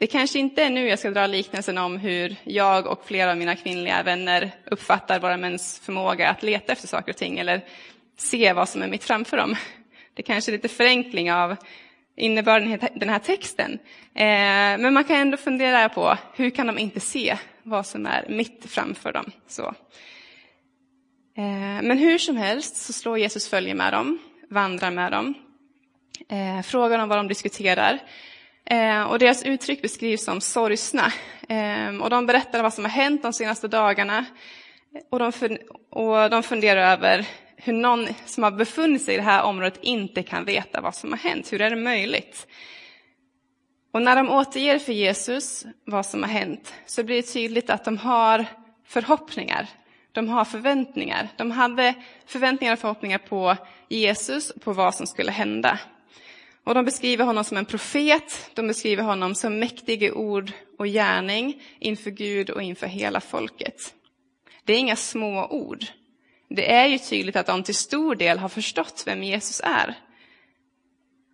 Det 0.00 0.06
kanske 0.06 0.38
inte 0.38 0.62
är 0.62 0.70
nu 0.70 0.88
jag 0.88 0.98
ska 0.98 1.10
dra 1.10 1.26
liknelsen 1.26 1.78
om 1.78 1.96
hur 1.96 2.36
jag 2.44 2.86
och 2.86 3.06
flera 3.06 3.30
av 3.30 3.36
mina 3.36 3.56
kvinnliga 3.56 4.02
vänner 4.02 4.50
uppfattar 4.70 5.20
våra 5.20 5.36
mäns 5.36 5.80
förmåga 5.84 6.28
att 6.28 6.42
leta 6.42 6.72
efter 6.72 6.88
saker 6.88 7.12
och 7.12 7.16
ting 7.16 7.38
eller 7.38 7.64
se 8.16 8.52
vad 8.52 8.68
som 8.68 8.82
är 8.82 8.88
mitt 8.88 9.04
framför 9.04 9.36
dem. 9.36 9.56
Det 10.14 10.22
kanske 10.22 10.50
är 10.50 10.52
lite 10.52 10.68
förenkling 10.68 11.32
av 11.32 11.56
innebörden 12.16 12.72
i 12.72 12.78
den 12.94 13.08
här 13.08 13.18
texten. 13.18 13.72
Eh, 14.14 14.78
men 14.78 14.94
man 14.94 15.04
kan 15.04 15.16
ändå 15.16 15.36
fundera 15.36 15.88
på 15.88 16.16
hur 16.34 16.50
kan 16.50 16.66
de 16.66 16.78
inte 16.78 17.00
se 17.00 17.36
vad 17.62 17.86
som 17.86 18.06
är 18.06 18.26
mitt 18.28 18.66
framför 18.68 19.12
dem. 19.12 19.30
Så. 19.48 19.74
Eh, 21.36 21.82
men 21.82 21.98
hur 21.98 22.18
som 22.18 22.36
helst 22.36 22.76
så 22.76 22.92
slår 22.92 23.18
Jesus 23.18 23.48
följe 23.48 23.74
med 23.74 23.92
dem, 23.92 24.18
vandrar 24.50 24.90
med 24.90 25.12
dem, 25.12 25.34
eh, 26.28 26.62
frågar 26.62 26.98
dem 26.98 27.08
vad 27.08 27.18
de 27.18 27.28
diskuterar. 27.28 27.98
Eh, 28.64 29.02
och 29.02 29.18
deras 29.18 29.42
uttryck 29.42 29.82
beskrivs 29.82 30.24
som 30.24 30.40
sorgsna. 30.40 31.12
Ehm, 31.48 32.02
och 32.02 32.10
de 32.10 32.26
berättar 32.26 32.62
vad 32.62 32.74
som 32.74 32.84
har 32.84 32.90
hänt 32.90 33.22
de 33.22 33.32
senaste 33.32 33.68
dagarna. 33.68 34.24
Och 35.10 35.18
de, 35.18 35.32
och 35.90 36.30
de 36.30 36.42
funderar 36.42 36.92
över 36.92 37.26
hur 37.56 37.72
någon 37.72 38.06
som 38.26 38.42
har 38.42 38.50
befunnit 38.50 39.02
sig 39.02 39.14
i 39.14 39.16
det 39.16 39.22
här 39.22 39.42
området 39.42 39.78
inte 39.82 40.22
kan 40.22 40.44
veta 40.44 40.80
vad 40.80 40.94
som 40.94 41.12
har 41.12 41.18
hänt. 41.18 41.52
Hur 41.52 41.60
är 41.60 41.70
det 41.70 41.76
möjligt? 41.76 42.46
Och 43.92 44.02
när 44.02 44.16
de 44.16 44.30
återger 44.30 44.78
för 44.78 44.92
Jesus 44.92 45.66
vad 45.84 46.06
som 46.06 46.22
har 46.22 46.30
hänt 46.30 46.74
så 46.86 47.04
blir 47.04 47.16
det 47.16 47.22
tydligt 47.22 47.70
att 47.70 47.84
de 47.84 47.98
har 47.98 48.46
förhoppningar. 48.86 49.66
De 50.12 50.28
har 50.28 50.44
förväntningar. 50.44 51.28
De 51.36 51.50
hade 51.50 51.94
förväntningar 52.26 52.72
och 52.72 52.78
förhoppningar 52.78 53.18
på 53.18 53.56
Jesus, 53.88 54.52
på 54.60 54.72
vad 54.72 54.94
som 54.94 55.06
skulle 55.06 55.30
hända. 55.30 55.78
Och 56.64 56.74
de 56.74 56.84
beskriver 56.84 57.24
honom 57.24 57.44
som 57.44 57.56
en 57.56 57.64
profet, 57.64 58.50
de 58.54 58.66
beskriver 58.66 59.02
honom 59.02 59.34
som 59.34 59.58
mäktig 59.58 60.02
i 60.02 60.10
ord 60.10 60.52
och 60.78 60.86
gärning 60.86 61.62
inför 61.78 62.10
Gud 62.10 62.50
och 62.50 62.62
inför 62.62 62.86
hela 62.86 63.20
folket. 63.20 63.94
Det 64.64 64.72
är 64.72 64.78
inga 64.78 64.96
små 64.96 65.46
ord. 65.46 65.84
Det 66.48 66.72
är 66.72 66.86
ju 66.86 66.98
tydligt 66.98 67.36
att 67.36 67.46
de 67.46 67.62
till 67.62 67.74
stor 67.74 68.14
del 68.14 68.38
har 68.38 68.48
förstått 68.48 69.02
vem 69.06 69.22
Jesus 69.22 69.60
är. 69.64 69.94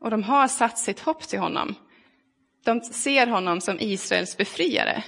Och 0.00 0.11
de 0.11 0.23
har 0.23 0.49
satt 0.49 0.78
sitt 0.78 1.00
hopp 1.00 1.23
till 1.23 1.38
honom. 1.38 1.75
De 2.64 2.80
ser 2.80 3.26
honom 3.26 3.61
som 3.61 3.80
Israels 3.80 4.37
befriare. 4.37 5.04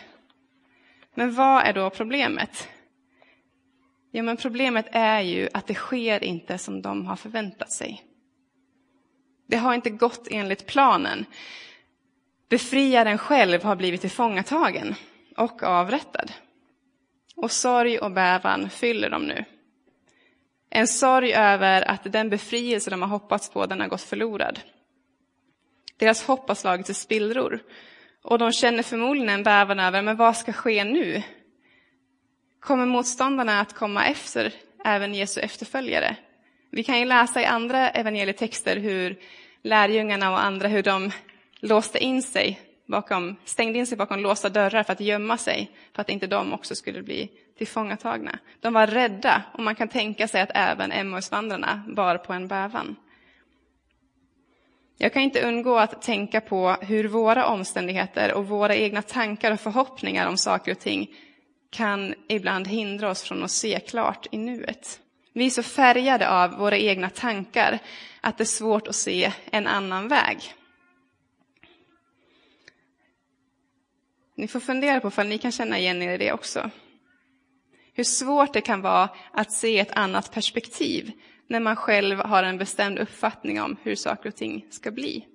Men 1.15 1.35
vad 1.35 1.63
är 1.63 1.73
då 1.73 1.91
problemet? 1.91 2.69
Ja, 4.11 4.23
men 4.23 4.37
problemet 4.37 4.87
är 4.93 5.21
ju 5.21 5.49
att 5.53 5.67
det 5.67 5.75
sker 5.75 6.25
inte 6.25 6.59
som 6.59 6.83
de 6.83 7.07
har 7.07 7.17
förväntat 7.17 7.73
sig. 7.73 8.08
Det 9.49 9.57
har 9.57 9.75
inte 9.75 9.91
gått 9.91 10.29
enligt 10.31 10.67
planen. 10.67 11.27
Befriaren 12.49 13.19
själv 13.19 13.63
har 13.63 13.77
blivit 13.77 14.01
tillfångatagen 14.01 14.95
och 15.37 15.63
avrättad. 15.63 16.33
Och 17.37 17.51
sorg 17.51 17.99
och 17.99 18.11
bävan 18.11 18.71
fyller 18.71 19.11
dem 19.11 19.23
nu. 19.23 19.45
En 20.71 20.89
sorg 20.89 21.35
över 21.35 21.91
att 21.91 22.13
den 22.13 22.31
befrielse 22.31 22.91
de 22.91 23.03
har 23.03 23.09
hoppats 23.09 23.51
på, 23.51 23.67
den 23.67 23.81
har 23.81 23.89
gått 23.89 24.03
förlorad. 24.03 24.61
Deras 25.97 26.23
hopp 26.23 26.49
har 26.49 26.55
slagits 26.55 26.91
i 26.91 26.95
spillror. 26.95 27.63
Och 28.23 28.39
de 28.39 28.53
känner 28.53 28.83
förmodligen 28.83 29.29
en 29.29 29.43
bävan 29.43 29.81
över, 29.81 30.03
men 30.03 30.17
vad 30.17 30.37
ska 30.37 30.53
ske 30.53 30.85
nu? 30.85 31.23
Kommer 32.61 32.87
motståndarna 32.87 33.61
att 33.61 33.75
komma 33.75 34.07
efter 34.07 34.55
även 34.85 35.15
Jesu 35.15 35.41
efterföljare? 35.41 36.17
Vi 36.71 36.83
kan 36.83 36.99
ju 36.99 37.05
läsa 37.05 37.43
i 37.43 37.45
andra 37.45 37.91
evangelietexter 37.91 38.77
hur 38.77 39.19
lärjungarna 39.63 40.31
och 40.31 40.41
andra 40.41 40.69
hur 40.69 40.83
de 40.83 41.11
låste 41.61 41.99
in 41.99 42.23
sig 42.23 42.61
bakom, 42.87 43.37
stängde 43.45 43.79
in 43.79 43.87
sig 43.87 43.99
bakom 43.99 44.21
låsta 44.21 44.49
dörrar 44.49 44.83
för 44.83 44.93
att 44.93 45.01
gömma 45.01 45.37
sig, 45.37 45.71
för 45.95 46.03
att 46.03 46.09
inte 46.09 46.27
de 46.27 46.53
också 46.53 46.75
skulle 46.75 47.03
bli 47.03 47.31
tillfångatagna. 47.59 48.39
De 48.61 48.73
var 48.73 48.87
rädda 48.87 49.43
och 49.53 49.63
man 49.63 49.75
kan 49.75 49.89
tänka 49.89 50.29
sig 50.29 50.41
att 50.41 50.51
även 50.55 50.93
Emmausvandrarna 50.93 51.83
bar 51.87 52.19
på 52.19 52.33
en 52.33 52.49
bävan. 52.49 52.97
Jag 54.99 55.13
kan 55.13 55.23
inte 55.23 55.43
undgå 55.43 55.79
att 55.79 56.03
tänka 56.03 56.41
på 56.41 56.77
hur 56.81 57.09
våra 57.09 57.47
omständigheter 57.47 58.35
och 58.35 58.49
våra 58.49 58.75
egna 58.75 59.03
tankar 59.03 59.53
och 59.53 59.61
förhoppningar 59.61 60.29
om 60.29 60.37
saker 60.37 60.73
och 60.73 60.79
ting 60.79 61.15
kan 61.71 62.15
ibland 62.29 62.67
hindra 62.69 63.11
oss 63.11 63.23
från 63.23 63.43
att 63.43 63.51
se 63.51 63.81
klart 63.81 64.27
i 64.31 64.39
nuet. 64.39 65.01
Vi 65.39 65.47
är 65.47 65.51
så 65.51 65.63
färgade 65.63 66.31
av 66.31 66.51
våra 66.51 66.77
egna 66.77 67.11
tankar 67.11 67.79
att 68.21 68.39
det 68.39 68.45
är 68.45 68.47
svårt 68.47 68.89
att 68.89 68.97
se 68.97 69.33
en 69.51 69.67
annan 69.67 70.09
väg. 70.09 70.55
Ni 74.35 74.49
får 74.49 74.61
fundera 74.61 75.01
på 75.01 75.11
om 75.23 75.29
ni 75.29 75.39
kan 75.39 75.53
känna 75.53 75.79
igen 75.79 76.03
er 76.03 76.15
i 76.15 76.19
det 76.19 76.33
också. 76.33 76.71
Hur 77.93 78.05
svårt 78.05 78.53
det 78.53 78.61
kan 78.61 78.83
vara 78.83 79.09
att 79.33 79.53
se 79.53 79.79
ett 79.79 79.93
annat 79.93 80.33
perspektiv 80.33 81.13
när 81.47 81.61
man 81.61 81.77
själv 81.77 82.19
har 82.19 82.43
en 82.43 82.59
bestämd 82.59 82.99
uppfattning 82.99 83.61
om 83.61 83.77
hur 83.83 83.95
saker 83.95 84.29
och 84.29 84.37
ting 84.37 84.67
ska 84.71 84.91
bli. 84.91 85.27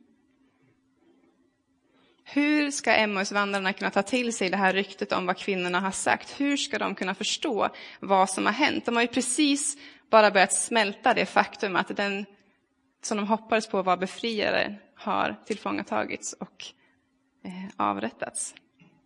Hur 2.24 2.72
ska 2.72 2.94
Emmausvandrarna 2.94 3.74
kunna 3.74 3.92
ta 3.92 4.02
till 4.02 4.34
sig 4.34 4.50
det 4.50 4.58
här 4.58 4.74
ryktet 4.74 5.12
om 5.12 5.26
vad 5.26 5.38
kvinnorna 5.38 5.80
har 5.80 5.92
sagt? 5.92 6.42
Hur 6.42 6.58
ska 6.58 6.78
de 6.80 6.96
kunna 6.96 7.16
förstå 7.16 7.70
vad 8.00 8.30
som 8.30 8.46
har 8.46 8.54
hänt? 8.54 8.86
De 8.86 8.96
har 8.96 9.02
ju 9.02 9.08
precis 9.08 9.78
bara 10.10 10.32
börjat 10.32 10.54
smälta 10.54 11.14
det 11.14 11.26
faktum 11.26 11.76
att 11.76 11.96
den 11.98 12.26
som 13.02 13.18
de 13.18 13.28
hoppades 13.28 13.68
på 13.68 13.82
var 13.82 13.98
befriare 13.98 14.76
har 14.96 15.36
tillfångatagits 15.46 16.34
och 16.34 16.66
eh, 17.46 17.52
avrättats. 17.78 18.56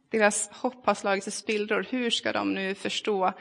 Deras 0.09 0.49
hopp 0.51 0.85
har 0.85 0.93
slagits 0.93 1.27
i 1.27 1.31
spillror. 1.31 1.87
Hur 1.89 2.09
ska 2.09 2.31
de 2.31 2.53
nu 2.53 2.75
förstå 2.75 3.33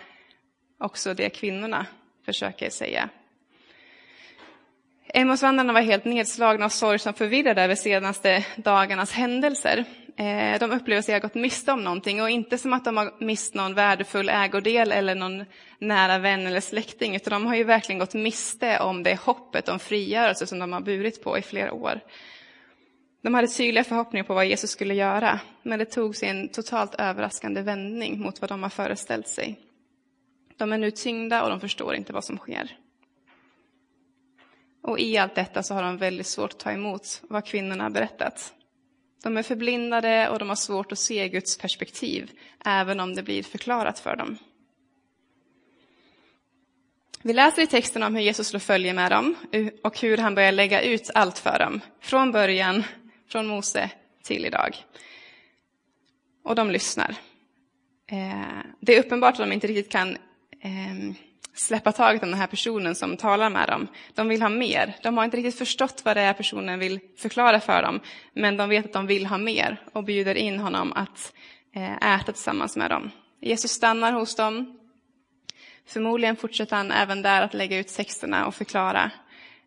också 0.79 1.15
det 1.15 1.31
kvinnorna 1.31 1.87
försöker 2.25 2.71
säga? 2.71 3.09
Emmausvandrarna 5.19 5.73
var 5.73 5.81
helt 5.81 6.05
nedslagna 6.05 6.65
och 6.65 6.73
sorgsamt 6.73 7.19
förvirrade 7.19 7.63
över 7.63 7.75
senaste 7.75 8.45
dagarnas 8.57 9.13
händelser. 9.13 9.85
Eh, 10.17 10.59
de 10.61 10.73
upplever 10.73 11.03
sig 11.03 11.15
ha 11.15 11.19
gått 11.19 11.35
miste 11.35 11.73
om 11.73 11.85
någonting 11.85 12.23
och 12.23 12.31
inte 12.31 12.59
som 12.59 12.73
att 12.73 12.85
de 12.85 12.97
har 12.97 13.25
mist 13.25 13.55
någon 13.55 13.75
värdefull 13.75 14.29
ägodel 14.29 14.93
eller 14.93 15.15
någon 15.15 15.45
nära 15.79 16.19
vän 16.19 16.47
eller 16.47 16.61
släkting, 16.61 17.17
utan 17.17 17.33
de 17.33 17.47
har 17.47 17.57
ju 17.57 17.65
verkligen 17.65 17.99
gått 17.99 18.15
miste 18.15 18.81
om 18.81 19.03
det 19.03 19.21
hoppet 19.21 19.69
om 19.69 19.79
frigörelse 19.79 20.47
som 20.47 20.59
de 20.59 20.73
har 20.73 20.81
burit 20.81 21.25
på 21.25 21.39
i 21.39 21.43
flera 21.43 21.73
år. 21.73 22.01
De 23.23 23.35
hade 23.35 23.49
tydliga 23.49 23.85
förhoppningar 23.85 24.25
på 24.25 24.35
vad 24.35 24.47
Jesus 24.47 24.71
skulle 24.71 24.95
göra, 24.95 25.41
men 25.63 25.79
det 25.79 25.85
tog 25.85 26.17
sig 26.17 26.29
en 26.29 26.49
totalt 26.49 26.95
överraskande 26.95 27.63
vändning 27.63 28.21
mot 28.21 28.41
vad 28.41 28.51
de 28.51 28.63
har 28.63 28.71
föreställt 28.71 29.29
sig. 29.29 29.61
De 30.57 30.73
är 30.73 30.79
nu 30.79 30.91
tyngda 30.91 31.43
och 31.43 31.51
de 31.51 31.61
förstår 31.61 31.95
inte 31.95 32.13
vad 32.13 32.25
som 32.25 32.39
sker. 32.39 32.77
Och 34.83 35.01
i 35.01 35.17
allt 35.17 35.35
detta 35.35 35.63
så 35.63 35.75
har 35.75 35.83
de 35.83 35.97
väldigt 35.97 36.27
svårt 36.27 36.53
att 36.53 36.59
ta 36.59 36.73
emot 36.73 37.23
vad 37.29 37.45
kvinnorna 37.45 37.85
har 37.85 37.91
berättat. 37.91 38.55
De 39.23 39.37
är 39.37 39.43
förblindade 39.43 40.29
och 40.29 40.39
de 40.39 40.49
har 40.49 40.57
svårt 40.57 40.93
att 40.93 40.99
se 40.99 41.29
Guds 41.29 41.59
perspektiv, 41.59 42.31
även 42.65 43.01
om 43.01 43.15
det 43.15 43.23
blir 43.23 43.43
förklarat 43.43 43.99
för 43.99 44.17
dem. 44.17 44.39
Vi 47.23 47.33
läser 47.33 47.63
i 47.63 47.67
texten 47.67 48.03
om 48.03 48.15
hur 48.15 48.23
Jesus 48.23 48.49
slår 48.49 48.61
följe 48.61 48.93
med 48.93 49.13
dem 49.13 49.35
och 49.83 50.01
hur 50.01 50.17
han 50.17 50.35
börjar 50.35 50.53
lägga 50.53 50.83
ut 50.83 51.11
allt 51.15 51.39
för 51.39 51.59
dem, 51.59 51.81
från 52.01 52.33
början, 52.33 52.85
från 53.29 53.47
Mose 53.47 53.91
till 54.23 54.47
idag. 54.47 54.77
Och 56.45 56.55
de 56.55 56.71
lyssnar. 56.71 57.17
Eh, 58.07 58.59
det 58.81 58.97
är 58.97 59.01
uppenbart 59.01 59.33
att 59.33 59.39
de 59.39 59.53
inte 59.53 59.67
riktigt 59.67 59.93
kan 59.93 60.17
ehm, 60.61 61.15
släppa 61.59 61.93
taget 61.93 62.23
om 62.23 62.31
den 62.31 62.39
här 62.39 62.47
personen 62.47 62.95
som 62.95 63.17
talar 63.17 63.51
med 63.51 63.69
dem. 63.69 63.89
De 64.15 64.29
vill 64.29 64.43
ha 64.43 64.49
mer. 64.49 64.97
De 65.03 65.17
har 65.17 65.25
inte 65.25 65.37
riktigt 65.37 65.59
förstått 65.59 66.03
vad 66.05 66.17
det 66.17 66.21
är 66.21 66.33
personen 66.33 66.79
vill 66.79 67.01
förklara 67.19 67.61
för 67.61 67.83
dem, 67.83 68.01
men 68.33 68.57
de 68.57 68.69
vet 68.69 68.85
att 68.85 68.93
de 68.93 69.07
vill 69.07 69.27
ha 69.27 69.39
mer 69.39 69.81
och 69.93 70.05
bjuder 70.05 70.35
in 70.35 70.59
honom 70.59 70.93
att 70.93 71.33
eh, 71.75 72.15
äta 72.15 72.33
tillsammans 72.33 72.77
med 72.77 72.91
dem. 72.91 73.11
Jesus 73.41 73.71
stannar 73.71 74.13
hos 74.13 74.35
dem. 74.35 74.79
Förmodligen 75.87 76.37
fortsätter 76.37 76.77
han 76.77 76.93
även 76.93 77.23
där 77.23 77.43
att 77.43 77.55
lägga 77.55 77.79
ut 77.79 77.89
texterna 77.89 78.47
och 78.47 78.55
förklara. 78.55 79.11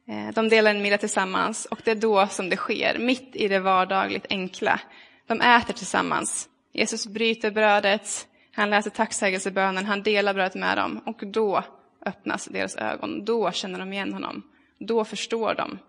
Eh, 0.08 0.34
de 0.34 0.50
delar 0.50 0.72
en 0.72 0.82
middag 0.82 0.98
tillsammans 0.98 1.66
och 1.66 1.80
det 1.84 1.92
är 1.92 1.96
då 1.96 2.28
som 2.28 2.50
det 2.50 2.58
sker, 2.58 2.98
mitt 3.00 3.36
i 3.36 3.48
det 3.48 3.60
vardagligt 3.60 4.26
enkla. 4.30 4.80
De 5.28 5.42
äter 5.42 5.74
tillsammans. 5.74 6.50
Jesus 6.74 7.08
bryter 7.08 7.52
brödet, 7.52 8.28
han 8.60 8.70
läser 8.70 8.90
tacksägelsebönen, 8.90 9.86
han 9.86 10.04
delar 10.04 10.34
brödet 10.34 10.56
med 10.56 10.78
dem 10.78 11.02
och 11.06 11.24
då 11.28 11.64
öppnas 12.06 12.46
deras 12.46 12.76
ögon. 12.76 13.26
Då 13.26 13.52
känner 13.52 13.80
de 13.80 13.94
igen 13.94 14.14
honom. 14.14 14.44
Då 14.80 15.06
förstår 15.06 15.56
de 15.56 15.80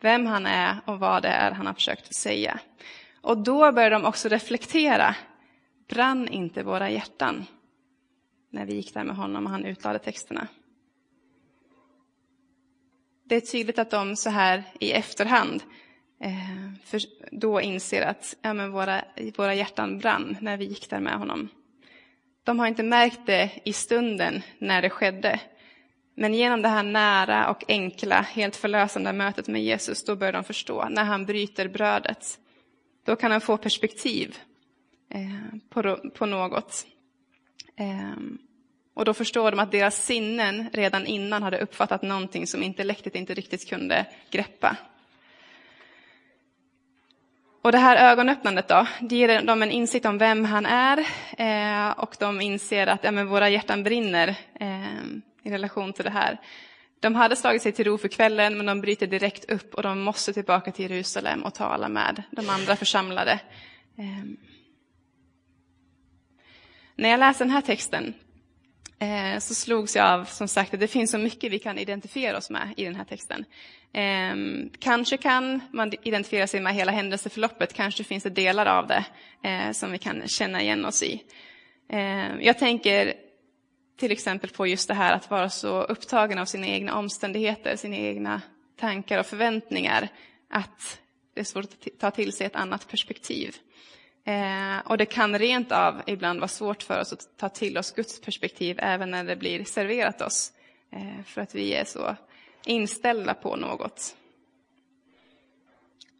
vem 0.00 0.26
han 0.26 0.46
är 0.46 0.76
och 0.84 0.98
vad 0.98 1.22
det 1.22 1.28
är 1.28 1.50
han 1.50 1.66
har 1.66 1.74
försökt 1.74 2.14
säga. 2.14 2.60
Och 3.20 3.38
då 3.38 3.72
börjar 3.72 3.90
de 3.90 4.04
också 4.04 4.28
reflektera. 4.28 5.14
Brann 5.88 6.28
inte 6.28 6.62
våra 6.62 6.90
hjärtan 6.90 7.46
när 8.50 8.66
vi 8.66 8.74
gick 8.74 8.94
där 8.94 9.04
med 9.04 9.16
honom 9.16 9.44
och 9.44 9.50
han 9.50 9.64
utlade 9.64 9.98
texterna? 9.98 10.48
Det 13.24 13.36
är 13.36 13.40
tydligt 13.40 13.78
att 13.78 13.90
de 13.90 14.16
så 14.16 14.30
här 14.30 14.62
i 14.80 14.92
efterhand 14.92 15.62
eh, 16.20 17.00
då 17.30 17.60
inser 17.60 18.02
att 18.02 18.36
ja, 18.42 18.54
men 18.54 18.72
våra, 18.72 19.04
våra 19.36 19.54
hjärtan 19.54 19.98
brann 19.98 20.36
när 20.40 20.56
vi 20.56 20.64
gick 20.64 20.90
där 20.90 21.00
med 21.00 21.18
honom. 21.18 21.48
De 22.46 22.58
har 22.58 22.66
inte 22.66 22.82
märkt 22.82 23.20
det 23.26 23.50
i 23.64 23.72
stunden 23.72 24.42
när 24.58 24.82
det 24.82 24.90
skedde. 24.90 25.40
Men 26.14 26.34
genom 26.34 26.62
det 26.62 26.68
här 26.68 26.82
nära 26.82 27.50
och 27.50 27.64
enkla, 27.68 28.20
helt 28.20 28.56
förlösande 28.56 29.12
mötet 29.12 29.48
med 29.48 29.62
Jesus, 29.62 30.04
då 30.04 30.16
börjar 30.16 30.32
de 30.32 30.44
förstå. 30.44 30.88
När 30.88 31.04
han 31.04 31.26
bryter 31.26 31.68
brödet, 31.68 32.38
då 33.04 33.16
kan 33.16 33.30
han 33.30 33.40
få 33.40 33.56
perspektiv 33.56 34.36
eh, 35.10 35.58
på, 36.14 36.26
något. 36.26 36.86
Ehm, 37.76 38.38
och 38.94 39.04
då 39.04 39.14
förstår 39.14 39.50
de 39.50 39.60
att 39.60 39.72
deras 39.72 40.04
sinnen 40.04 40.70
redan 40.72 41.06
innan 41.06 41.42
hade 41.42 41.58
uppfattat 41.58 42.02
någonting 42.02 42.46
som 42.46 42.62
intellektet 42.62 43.14
inte 43.14 43.34
riktigt 43.34 43.68
kunde 43.68 44.06
greppa. 44.30 44.76
Och 47.66 47.72
det 47.72 47.78
här 47.78 48.12
ögonöppnandet 48.12 48.68
då, 48.68 48.86
det 49.00 49.16
ger 49.16 49.42
dem 49.42 49.62
en 49.62 49.70
insikt 49.70 50.06
om 50.06 50.18
vem 50.18 50.44
han 50.44 50.66
är 50.66 50.98
eh, 51.38 51.90
och 51.90 52.16
de 52.18 52.40
inser 52.40 52.86
att 52.86 53.04
ja, 53.04 53.10
men 53.10 53.28
våra 53.28 53.48
hjärtan 53.48 53.82
brinner 53.82 54.28
eh, 54.60 55.04
i 55.42 55.50
relation 55.50 55.92
till 55.92 56.04
det 56.04 56.10
här. 56.10 56.40
De 57.00 57.14
hade 57.14 57.36
slagit 57.36 57.62
sig 57.62 57.72
till 57.72 57.84
ro 57.84 57.98
för 57.98 58.08
kvällen 58.08 58.56
men 58.56 58.66
de 58.66 58.80
bryter 58.80 59.06
direkt 59.06 59.50
upp 59.50 59.74
och 59.74 59.82
de 59.82 60.00
måste 60.00 60.32
tillbaka 60.32 60.72
till 60.72 60.90
Jerusalem 60.90 61.42
och 61.42 61.54
tala 61.54 61.88
med 61.88 62.22
de 62.30 62.48
andra 62.48 62.76
församlade. 62.76 63.32
Eh, 63.98 64.24
när 66.96 67.08
jag 67.08 67.20
läser 67.20 67.44
den 67.44 67.54
här 67.54 67.62
texten 67.62 68.14
Eh, 68.98 69.38
så 69.38 69.54
slogs 69.54 69.96
jag 69.96 70.06
av 70.06 70.24
som 70.24 70.48
sagt 70.48 70.74
att 70.74 70.80
det 70.80 70.88
finns 70.88 71.10
så 71.10 71.18
mycket 71.18 71.52
vi 71.52 71.58
kan 71.58 71.78
identifiera 71.78 72.36
oss 72.36 72.50
med 72.50 72.74
i 72.76 72.84
den 72.84 72.94
här 72.94 73.04
texten. 73.04 73.44
Ehm, 73.92 74.70
kanske 74.78 75.16
kan 75.16 75.60
man 75.72 75.92
identifiera 76.02 76.46
sig 76.46 76.60
med 76.60 76.74
hela 76.74 76.92
händelseförloppet, 76.92 77.72
kanske 77.72 78.04
finns 78.04 78.22
det 78.22 78.30
delar 78.30 78.66
av 78.66 78.86
det 78.86 79.04
eh, 79.42 79.72
som 79.72 79.92
vi 79.92 79.98
kan 79.98 80.28
känna 80.28 80.62
igen 80.62 80.84
oss 80.84 81.02
i. 81.02 81.22
Ehm, 81.88 82.40
jag 82.40 82.58
tänker 82.58 83.14
till 83.96 84.12
exempel 84.12 84.50
på 84.50 84.66
just 84.66 84.88
det 84.88 84.94
här 84.94 85.12
att 85.12 85.30
vara 85.30 85.50
så 85.50 85.82
upptagen 85.82 86.38
av 86.38 86.44
sina 86.44 86.66
egna 86.66 86.98
omständigheter, 86.98 87.76
sina 87.76 87.96
egna 87.96 88.42
tankar 88.80 89.18
och 89.18 89.26
förväntningar, 89.26 90.08
att 90.50 91.00
det 91.34 91.40
är 91.40 91.44
svårt 91.44 91.64
att 91.64 91.98
ta 91.98 92.10
till 92.10 92.32
sig 92.32 92.46
ett 92.46 92.56
annat 92.56 92.88
perspektiv. 92.88 93.56
Eh, 94.26 94.78
och 94.84 94.98
det 94.98 95.06
kan 95.06 95.38
rent 95.38 95.72
av 95.72 96.02
ibland 96.06 96.40
vara 96.40 96.48
svårt 96.48 96.82
för 96.82 97.00
oss 97.00 97.12
att 97.12 97.36
ta 97.36 97.48
till 97.48 97.78
oss 97.78 97.92
Guds 97.92 98.20
perspektiv 98.20 98.78
även 98.82 99.10
när 99.10 99.24
det 99.24 99.36
blir 99.36 99.64
serverat 99.64 100.20
oss, 100.20 100.52
eh, 100.92 101.24
för 101.26 101.40
att 101.40 101.54
vi 101.54 101.74
är 101.74 101.84
så 101.84 102.16
inställda 102.64 103.34
på 103.34 103.56
något. 103.56 104.16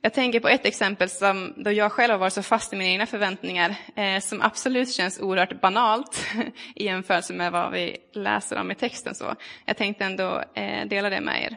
Jag 0.00 0.14
tänker 0.14 0.40
på 0.40 0.48
ett 0.48 0.66
exempel 0.66 1.08
som, 1.08 1.54
då 1.56 1.72
jag 1.72 1.92
själv 1.92 2.12
har 2.12 2.18
varit 2.18 2.32
så 2.32 2.42
fast 2.42 2.72
i 2.72 2.76
mina 2.76 2.90
egna 2.90 3.06
förväntningar, 3.06 3.74
eh, 3.96 4.20
som 4.20 4.42
absolut 4.42 4.92
känns 4.92 5.20
oerhört 5.20 5.60
banalt 5.60 6.26
i 6.74 6.84
jämförelse 6.84 7.32
med 7.32 7.52
vad 7.52 7.72
vi 7.72 7.96
läser 8.12 8.60
om 8.60 8.70
i 8.70 8.74
texten. 8.74 9.14
Så 9.14 9.34
jag 9.64 9.76
tänkte 9.76 10.04
ändå 10.04 10.42
eh, 10.54 10.86
dela 10.86 11.10
det 11.10 11.20
med 11.20 11.42
er. 11.42 11.56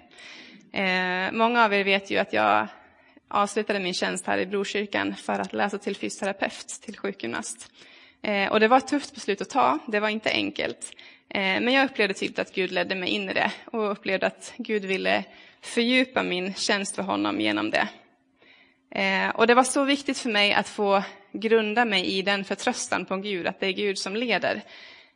Eh, 0.81 1.31
många 1.31 1.65
av 1.65 1.73
er 1.73 1.83
vet 1.83 2.11
ju 2.11 2.17
att 2.17 2.33
jag 2.33 2.67
avslutade 3.29 3.79
min 3.79 3.93
tjänst 3.93 4.27
här 4.27 4.37
i 4.37 4.45
Brokyrkan 4.45 5.15
för 5.15 5.33
att 5.33 5.53
läsa 5.53 5.77
till 5.77 5.95
fysioterapeut, 5.95 6.67
till 6.67 6.97
sjukgymnast. 6.97 7.71
Eh, 8.21 8.51
och 8.51 8.59
det 8.59 8.67
var 8.67 8.77
ett 8.77 8.87
tufft 8.87 9.15
beslut 9.15 9.41
att 9.41 9.49
ta, 9.49 9.79
det 9.87 9.99
var 9.99 10.09
inte 10.09 10.31
enkelt. 10.31 10.95
Eh, 11.29 11.39
men 11.39 11.73
jag 11.73 11.85
upplevde 11.85 12.13
tydligt 12.13 12.39
att 12.39 12.55
Gud 12.55 12.71
ledde 12.71 12.95
mig 12.95 13.09
in 13.09 13.29
i 13.29 13.33
det 13.33 13.51
och 13.65 13.91
upplevde 13.91 14.27
att 14.27 14.53
Gud 14.57 14.85
ville 14.85 15.23
fördjupa 15.61 16.23
min 16.23 16.53
tjänst 16.53 16.95
för 16.95 17.03
honom 17.03 17.41
genom 17.41 17.71
det. 17.71 17.87
Eh, 18.91 19.29
och 19.29 19.47
det 19.47 19.55
var 19.55 19.63
så 19.63 19.83
viktigt 19.83 20.17
för 20.17 20.29
mig 20.29 20.53
att 20.53 20.69
få 20.69 21.03
grunda 21.31 21.85
mig 21.85 22.05
i 22.05 22.21
den 22.21 22.43
förtröstan 22.43 23.05
på 23.05 23.17
Gud, 23.17 23.47
att 23.47 23.59
det 23.59 23.67
är 23.67 23.71
Gud 23.71 23.97
som 23.97 24.15
leder. 24.15 24.61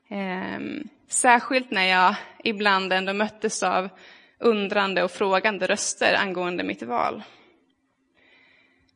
Ehm, 0.09 0.87
särskilt 1.07 1.71
när 1.71 1.85
jag 1.85 2.15
ibland 2.43 2.93
ändå 2.93 3.13
möttes 3.13 3.63
av 3.63 3.89
undrande 4.39 5.03
och 5.03 5.11
frågande 5.11 5.67
röster 5.67 6.15
angående 6.15 6.63
mitt 6.63 6.83
val. 6.83 7.23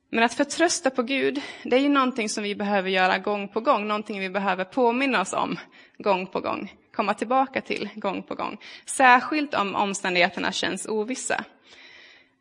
Men 0.09 0.23
att 0.23 0.33
förtrösta 0.33 0.89
på 0.89 1.03
Gud, 1.03 1.41
det 1.63 1.75
är 1.75 1.79
ju 1.79 1.89
någonting 1.89 2.29
som 2.29 2.43
vi 2.43 2.55
behöver 2.55 2.89
göra 2.89 3.17
gång 3.17 3.47
på 3.47 3.61
gång, 3.61 3.87
någonting 3.87 4.19
vi 4.19 4.29
behöver 4.29 4.63
påminna 4.63 5.21
oss 5.21 5.33
om 5.33 5.59
gång 5.97 6.27
på 6.27 6.39
gång, 6.39 6.73
komma 6.95 7.13
tillbaka 7.13 7.61
till 7.61 7.89
gång 7.95 8.23
på 8.23 8.35
gång. 8.35 8.57
Särskilt 8.85 9.53
om 9.53 9.75
omständigheterna 9.75 10.51
känns 10.51 10.87
ovissa. 10.87 11.43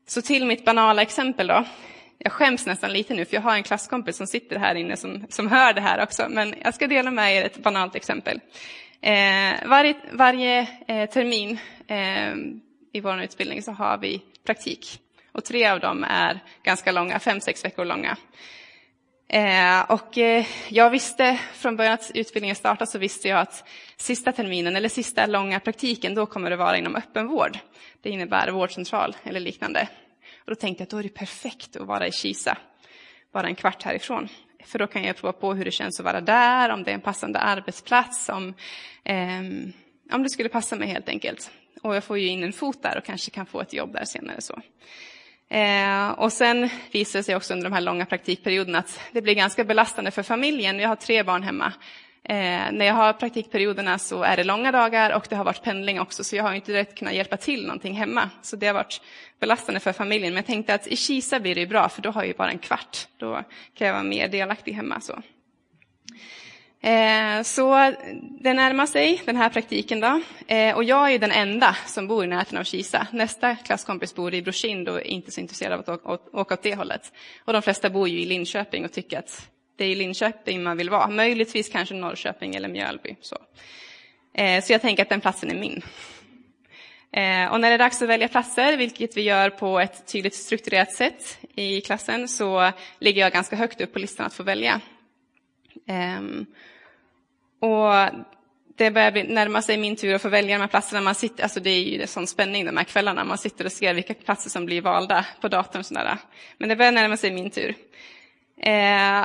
Så 0.06 0.22
till 0.22 0.46
mitt 0.46 0.64
banala 0.64 1.02
exempel 1.02 1.46
då. 1.46 1.64
Jag 2.18 2.32
skäms 2.32 2.66
nästan 2.66 2.92
lite 2.92 3.14
nu, 3.14 3.24
för 3.24 3.34
jag 3.34 3.42
har 3.42 3.54
en 3.54 3.62
klasskompis 3.62 4.16
som 4.16 4.26
sitter 4.26 4.58
här 4.58 4.74
inne 4.74 4.96
som, 4.96 5.26
som 5.28 5.48
hör 5.48 5.72
det 5.72 5.80
här 5.80 6.02
också, 6.02 6.26
men 6.28 6.54
jag 6.64 6.74
ska 6.74 6.86
dela 6.86 7.10
med 7.10 7.36
er 7.36 7.44
ett 7.44 7.62
banalt 7.62 7.94
exempel. 7.94 8.40
Eh, 9.00 9.68
varje 9.68 9.94
varje 10.12 10.68
eh, 10.88 11.10
termin 11.10 11.58
eh, 11.86 12.34
i 12.92 13.00
vår 13.00 13.22
utbildning 13.22 13.62
så 13.62 13.72
har 13.72 13.98
vi 13.98 14.22
praktik. 14.46 15.00
Och 15.36 15.44
tre 15.44 15.66
av 15.66 15.80
dem 15.80 16.04
är 16.04 16.40
ganska 16.62 16.92
långa, 16.92 17.18
fem, 17.18 17.40
sex 17.40 17.64
veckor 17.64 17.84
långa. 17.84 18.16
Eh, 19.28 19.90
och 19.90 20.18
eh, 20.18 20.46
jag 20.68 20.90
visste 20.90 21.40
från 21.54 21.76
början 21.76 21.92
att 21.92 22.10
utbildningen 22.14 22.56
startade 22.56 22.90
så 22.90 22.98
visste 22.98 23.28
jag 23.28 23.40
att 23.40 23.68
sista 23.96 24.32
terminen 24.32 24.76
eller 24.76 24.88
sista 24.88 25.26
långa 25.26 25.60
praktiken 25.60 26.14
då 26.14 26.26
kommer 26.26 26.50
det 26.50 26.56
vara 26.56 26.78
inom 26.78 26.96
öppenvård. 26.96 27.58
Det 28.02 28.10
innebär 28.10 28.50
vårdcentral 28.50 29.16
eller 29.24 29.40
liknande. 29.40 29.88
Och 30.38 30.50
då 30.50 30.54
tänkte 30.54 30.82
jag 30.82 30.86
att 30.86 30.90
då 30.90 30.98
är 30.98 31.02
det 31.02 31.08
perfekt 31.08 31.76
att 31.76 31.86
vara 31.86 32.06
i 32.06 32.12
Kisa, 32.12 32.58
bara 33.32 33.46
en 33.46 33.54
kvart 33.54 33.82
härifrån. 33.82 34.28
För 34.64 34.78
då 34.78 34.86
kan 34.86 35.04
jag 35.04 35.16
prova 35.16 35.32
på 35.32 35.54
hur 35.54 35.64
det 35.64 35.70
känns 35.70 36.00
att 36.00 36.04
vara 36.04 36.20
där, 36.20 36.70
om 36.70 36.82
det 36.82 36.90
är 36.90 36.94
en 36.94 37.00
passande 37.00 37.38
arbetsplats, 37.38 38.28
om, 38.28 38.54
eh, 39.04 39.40
om 40.12 40.22
det 40.22 40.30
skulle 40.30 40.48
passa 40.48 40.76
mig 40.76 40.88
helt 40.88 41.08
enkelt. 41.08 41.50
Och 41.82 41.96
jag 41.96 42.04
får 42.04 42.18
ju 42.18 42.26
in 42.26 42.44
en 42.44 42.52
fot 42.52 42.82
där 42.82 42.98
och 42.98 43.04
kanske 43.04 43.30
kan 43.30 43.46
få 43.46 43.60
ett 43.60 43.72
jobb 43.72 43.92
där 43.92 44.04
senare. 44.04 44.40
så. 44.40 44.60
Eh, 45.48 46.10
och 46.10 46.32
sen 46.32 46.68
visar 46.92 47.18
det 47.18 47.22
sig 47.22 47.36
också 47.36 47.54
under 47.54 47.64
de 47.64 47.72
här 47.72 47.80
långa 47.80 48.06
praktikperioderna 48.06 48.78
att 48.78 49.00
det 49.12 49.22
blir 49.22 49.34
ganska 49.34 49.64
belastande 49.64 50.10
för 50.10 50.22
familjen. 50.22 50.78
Jag 50.78 50.88
har 50.88 50.96
tre 50.96 51.22
barn 51.22 51.42
hemma. 51.42 51.72
Eh, 52.28 52.72
när 52.72 52.84
jag 52.84 52.94
har 52.94 53.12
praktikperioderna 53.12 53.98
så 53.98 54.22
är 54.22 54.36
det 54.36 54.44
långa 54.44 54.72
dagar 54.72 55.10
och 55.10 55.26
det 55.28 55.36
har 55.36 55.44
varit 55.44 55.62
pendling 55.62 56.00
också, 56.00 56.24
så 56.24 56.36
jag 56.36 56.42
har 56.42 56.52
inte 56.52 56.72
direkt 56.72 56.98
kunnat 56.98 57.14
hjälpa 57.14 57.36
till 57.36 57.62
någonting 57.62 57.94
hemma. 57.94 58.30
Så 58.42 58.56
det 58.56 58.66
har 58.66 58.74
varit 58.74 59.00
belastande 59.40 59.80
för 59.80 59.92
familjen. 59.92 60.32
Men 60.32 60.36
jag 60.36 60.46
tänkte 60.46 60.74
att 60.74 60.86
i 60.86 60.96
Kisa 60.96 61.40
blir 61.40 61.54
det 61.54 61.66
bra, 61.66 61.88
för 61.88 62.02
då 62.02 62.10
har 62.10 62.22
jag 62.22 62.28
ju 62.28 62.34
bara 62.34 62.50
en 62.50 62.58
kvart. 62.58 63.08
Då 63.16 63.42
kan 63.74 63.86
jag 63.86 63.94
vara 63.94 64.04
mer 64.04 64.28
delaktig 64.28 64.72
hemma. 64.72 65.00
Så. 65.00 65.22
Eh, 66.86 67.42
så 67.42 67.92
det 68.40 68.54
närmar 68.54 68.86
sig, 68.86 69.22
den 69.24 69.36
här 69.36 69.48
praktiken. 69.48 70.00
Då. 70.00 70.20
Eh, 70.46 70.76
och 70.76 70.84
jag 70.84 71.12
är 71.12 71.18
den 71.18 71.30
enda 71.32 71.76
som 71.86 72.08
bor 72.08 72.24
i 72.24 72.26
närheten 72.26 72.58
av 72.58 72.64
Kisa. 72.64 73.06
Nästa 73.12 73.56
klasskompis 73.56 74.14
bor 74.14 74.34
i 74.34 74.42
Brosind 74.42 74.88
och 74.88 74.98
är 74.98 75.06
inte 75.06 75.30
så 75.30 75.40
intresserad 75.40 75.88
av 75.88 75.94
att 75.94 76.34
åka 76.34 76.54
åt 76.54 76.62
det 76.62 76.74
hållet. 76.74 77.12
Och 77.44 77.52
de 77.52 77.62
flesta 77.62 77.90
bor 77.90 78.08
ju 78.08 78.20
i 78.20 78.24
Linköping 78.24 78.84
och 78.84 78.92
tycker 78.92 79.18
att 79.18 79.48
det 79.76 79.84
är 79.84 79.88
i 79.88 79.94
Linköping 79.94 80.62
man 80.62 80.76
vill 80.76 80.90
vara. 80.90 81.08
Möjligtvis 81.08 81.68
kanske 81.68 81.94
Norrköping 81.94 82.54
eller 82.54 82.68
Mjölby. 82.68 83.16
Så, 83.20 83.36
eh, 84.34 84.64
så 84.64 84.72
jag 84.72 84.82
tänker 84.82 85.02
att 85.02 85.08
den 85.08 85.20
platsen 85.20 85.50
är 85.50 85.54
min. 85.54 85.82
Och 87.50 87.60
när 87.60 87.68
det 87.68 87.74
är 87.74 87.78
dags 87.78 88.02
att 88.02 88.08
välja 88.08 88.28
platser, 88.28 88.76
vilket 88.76 89.16
vi 89.16 89.22
gör 89.22 89.50
på 89.50 89.80
ett 89.80 90.06
tydligt 90.06 90.34
strukturerat 90.34 90.92
sätt 90.92 91.38
i 91.54 91.80
klassen, 91.80 92.28
så 92.28 92.72
ligger 92.98 93.20
jag 93.20 93.32
ganska 93.32 93.56
högt 93.56 93.80
upp 93.80 93.92
på 93.92 93.98
listan 93.98 94.26
att 94.26 94.34
få 94.34 94.42
välja. 94.42 94.80
Ehm, 95.86 96.46
och 97.60 98.24
det 98.76 98.90
börjar 98.90 99.12
bli, 99.12 99.22
närma 99.22 99.62
sig 99.62 99.76
min 99.76 99.96
tur 99.96 100.14
att 100.14 100.22
få 100.22 100.28
välja 100.28 100.56
de 100.56 100.60
här 100.60 100.68
platserna. 100.68 101.00
Man 101.00 101.14
sitter, 101.14 101.42
alltså 101.42 101.60
det 101.60 101.70
är 101.70 101.82
ju 101.82 102.02
en 102.02 102.08
sån 102.08 102.26
spänning 102.26 102.64
de 102.64 102.76
här 102.76 102.84
kvällarna. 102.84 103.24
Man 103.24 103.38
sitter 103.38 103.64
och 103.64 103.72
ser 103.72 103.94
vilka 103.94 104.14
platser 104.14 104.50
som 104.50 104.66
blir 104.66 104.82
valda 104.82 105.26
på 105.40 105.48
datorn. 105.48 105.84
Sådär. 105.84 106.18
Men 106.58 106.68
det 106.68 106.76
börjar 106.76 106.92
närma 106.92 107.16
sig 107.16 107.30
min 107.30 107.50
tur. 107.50 107.74
Eh, 108.60 109.24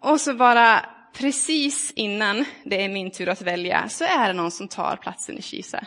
och 0.00 0.20
så 0.20 0.34
bara 0.34 0.86
precis 1.12 1.92
innan 1.96 2.44
det 2.64 2.84
är 2.84 2.88
min 2.88 3.10
tur 3.10 3.28
att 3.28 3.42
välja 3.42 3.88
så 3.88 4.04
är 4.04 4.28
det 4.28 4.32
någon 4.32 4.50
som 4.50 4.68
tar 4.68 4.96
platsen 4.96 5.38
i 5.38 5.42
Kisa. 5.42 5.84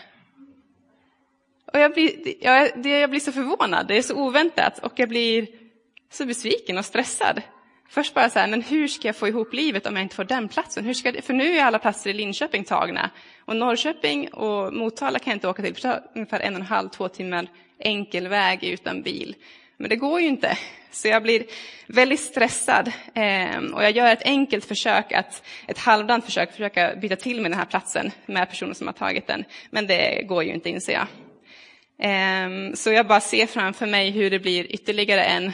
Och 1.74 1.80
jag 1.80 1.94
blir, 1.94 2.34
jag, 2.44 2.86
jag 2.86 3.10
blir 3.10 3.20
så 3.20 3.32
förvånad, 3.32 3.88
det 3.88 3.98
är 3.98 4.02
så 4.02 4.16
oväntat 4.16 4.80
och 4.80 4.94
jag 4.96 5.10
blir 5.10 5.48
så 6.12 6.26
besviken 6.26 6.78
och 6.78 6.86
stressad. 6.86 7.42
Först 7.90 8.14
bara 8.14 8.30
så 8.30 8.40
här, 8.40 8.48
men 8.48 8.62
hur 8.62 8.88
ska 8.88 9.08
jag 9.08 9.16
få 9.16 9.28
ihop 9.28 9.54
livet 9.54 9.86
om 9.86 9.96
jag 9.96 10.04
inte 10.04 10.16
får 10.16 10.24
den 10.24 10.48
platsen? 10.48 10.86
Hur 10.86 10.94
ska 10.94 11.12
det, 11.12 11.22
för 11.22 11.34
nu 11.34 11.58
är 11.58 11.64
alla 11.64 11.80
platser 11.80 12.10
i 12.10 12.14
Linköping 12.14 12.64
tagna. 12.64 13.10
Och 13.40 13.56
Norrköping 13.56 14.34
och 14.34 14.74
Motala 14.74 15.20
kan 15.20 15.32
jag 15.32 15.36
inte 15.36 15.48
åka 15.48 15.64
till, 15.64 15.76
för 15.76 15.82
det 15.82 15.94
tar 15.94 16.04
ungefär 16.16 16.40
en 16.40 16.54
och 16.54 16.60
en 16.60 16.66
halv, 16.66 16.90
två 16.90 17.08
timmar 17.08 17.48
enkel 17.80 18.28
väg 18.28 18.64
utan 18.64 19.02
bil. 19.02 19.36
Men 19.78 19.90
det 19.90 19.96
går 19.96 20.22
ju 20.22 20.28
inte. 20.28 20.58
Så 20.92 21.08
jag 21.08 21.24
blir 21.24 21.46
väldigt 21.88 22.20
stressad. 22.20 22.92
Ehm, 23.14 23.74
och 23.74 23.84
jag 23.84 23.92
gör 23.92 24.14
ett 24.14 24.26
enkelt 24.26 24.66
försök, 24.66 25.12
att, 25.12 25.44
ett 25.68 25.78
halvdant 25.78 26.26
försök, 26.26 26.52
försöka 26.52 26.96
byta 26.96 27.16
till 27.16 27.42
med 27.42 27.52
den 27.52 27.60
här 27.60 27.66
platsen 27.66 28.12
med 28.26 28.50
personen 28.50 28.76
som 28.76 28.88
har 28.88 28.94
tagit 28.94 29.28
den. 29.28 29.44
Men 29.70 29.88
det 29.88 30.24
går 30.28 30.44
ju 30.44 30.54
inte, 30.54 30.70
inser 30.70 30.94
jag. 30.94 31.08
Ehm, 32.00 32.76
så 32.76 32.92
jag 32.92 33.08
bara 33.08 33.22
ser 33.22 33.46
framför 33.46 33.86
mig 33.86 34.10
hur 34.10 34.30
det 34.30 34.40
blir 34.40 34.72
ytterligare 34.72 35.24
en 35.24 35.54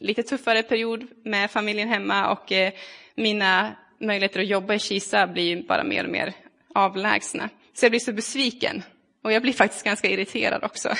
lite 0.00 0.22
tuffare 0.22 0.62
period 0.62 1.06
med 1.24 1.50
familjen 1.50 1.88
hemma 1.88 2.32
och 2.32 2.52
eh, 2.52 2.72
mina 3.14 3.72
möjligheter 4.00 4.40
att 4.40 4.46
jobba 4.46 4.74
i 4.74 4.78
Kisa 4.78 5.26
blir 5.26 5.62
bara 5.62 5.84
mer 5.84 6.04
och 6.04 6.10
mer 6.10 6.32
avlägsna. 6.74 7.48
Så 7.74 7.84
jag 7.84 7.92
blir 7.92 8.00
så 8.00 8.12
besviken 8.12 8.82
och 9.22 9.32
jag 9.32 9.42
blir 9.42 9.52
faktiskt 9.52 9.84
ganska 9.84 10.08
irriterad 10.08 10.64
också. 10.64 10.88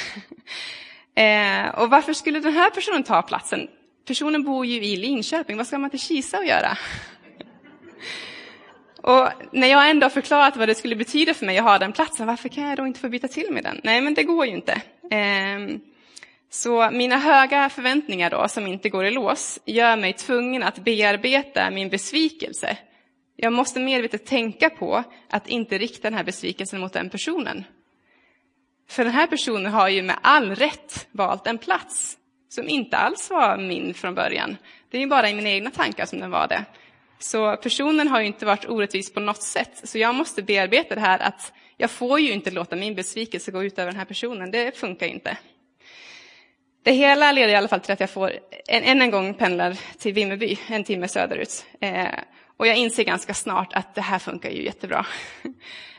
Eh, 1.14 1.68
och 1.68 1.90
varför 1.90 2.12
skulle 2.12 2.40
den 2.40 2.52
här 2.52 2.70
personen 2.70 3.02
ta 3.02 3.22
platsen? 3.22 3.68
Personen 4.06 4.44
bor 4.44 4.66
ju 4.66 4.84
i 4.84 4.96
Linköping, 4.96 5.56
vad 5.56 5.66
ska 5.66 5.78
man 5.78 5.90
till 5.90 6.00
Kisa 6.00 6.38
och 6.38 6.44
göra? 6.44 6.78
och 8.96 9.28
när 9.52 9.68
jag 9.68 9.90
ändå 9.90 10.10
förklarat 10.10 10.56
vad 10.56 10.68
det 10.68 10.74
skulle 10.74 10.96
betyda 10.96 11.34
för 11.34 11.46
mig 11.46 11.58
att 11.58 11.64
ha 11.64 11.78
den 11.78 11.92
platsen, 11.92 12.26
varför 12.26 12.48
kan 12.48 12.64
jag 12.64 12.76
då 12.76 12.86
inte 12.86 13.00
få 13.00 13.08
byta 13.08 13.28
till 13.28 13.52
mig 13.52 13.62
den? 13.62 13.80
Nej, 13.84 14.00
men 14.00 14.14
det 14.14 14.22
går 14.22 14.46
ju 14.46 14.52
inte. 14.52 14.82
Ehm, 15.10 15.80
så 16.52 16.90
mina 16.90 17.18
höga 17.18 17.68
förväntningar 17.68 18.30
då, 18.30 18.48
som 18.48 18.66
inte 18.66 18.88
går 18.88 19.06
i 19.06 19.10
lås, 19.10 19.60
gör 19.64 19.96
mig 19.96 20.12
tvungen 20.12 20.62
att 20.62 20.78
bearbeta 20.78 21.70
min 21.70 21.88
besvikelse. 21.88 22.76
Jag 23.36 23.52
måste 23.52 23.80
medvetet 23.80 24.26
tänka 24.26 24.70
på 24.70 25.04
att 25.28 25.48
inte 25.48 25.78
rikta 25.78 26.02
den 26.02 26.14
här 26.14 26.24
besvikelsen 26.24 26.80
mot 26.80 26.92
den 26.92 27.10
personen. 27.10 27.64
För 28.88 29.04
den 29.04 29.12
här 29.12 29.26
personen 29.26 29.72
har 29.72 29.88
ju 29.88 30.02
med 30.02 30.16
all 30.22 30.54
rätt 30.54 31.08
valt 31.12 31.46
en 31.46 31.58
plats 31.58 32.18
som 32.48 32.68
inte 32.68 32.96
alls 32.96 33.30
var 33.30 33.56
min 33.56 33.94
från 33.94 34.14
början. 34.14 34.56
Det 34.90 34.96
är 34.96 35.00
ju 35.00 35.06
bara 35.06 35.30
i 35.30 35.34
mina 35.34 35.50
egna 35.50 35.70
tankar 35.70 36.06
som 36.06 36.20
den 36.20 36.30
var 36.30 36.48
det. 36.48 36.64
Så 37.18 37.56
personen 37.56 38.08
har 38.08 38.20
ju 38.20 38.26
inte 38.26 38.46
varit 38.46 38.68
orättvis 38.68 39.12
på 39.12 39.20
något 39.20 39.42
sätt. 39.42 39.80
Så 39.84 39.98
jag 39.98 40.14
måste 40.14 40.42
bearbeta 40.42 40.94
det 40.94 41.00
här 41.00 41.18
att 41.18 41.52
jag 41.76 41.90
får 41.90 42.20
ju 42.20 42.32
inte 42.32 42.50
låta 42.50 42.76
min 42.76 42.94
besvikelse 42.94 43.50
gå 43.50 43.64
ut 43.64 43.78
över 43.78 43.90
den 43.90 43.98
här 43.98 44.06
personen. 44.06 44.50
Det 44.50 44.78
funkar 44.78 45.06
inte. 45.06 45.36
Det 46.82 46.92
hela 46.92 47.32
leder 47.32 47.52
i 47.52 47.56
alla 47.56 47.68
fall 47.68 47.80
till 47.80 47.92
att 47.92 48.00
jag 48.00 48.10
får 48.10 48.32
än 48.68 48.82
en, 48.82 49.02
en 49.02 49.10
gång 49.10 49.34
pendlar 49.34 49.78
till 49.98 50.12
Vimmerby, 50.14 50.58
en 50.68 50.84
timme 50.84 51.08
söderut. 51.08 51.66
Eh, 51.80 52.08
och 52.56 52.66
jag 52.66 52.76
inser 52.76 53.04
ganska 53.04 53.34
snart 53.34 53.72
att 53.72 53.94
det 53.94 54.00
här 54.00 54.18
funkar 54.18 54.50
ju 54.50 54.64
jättebra. 54.64 55.06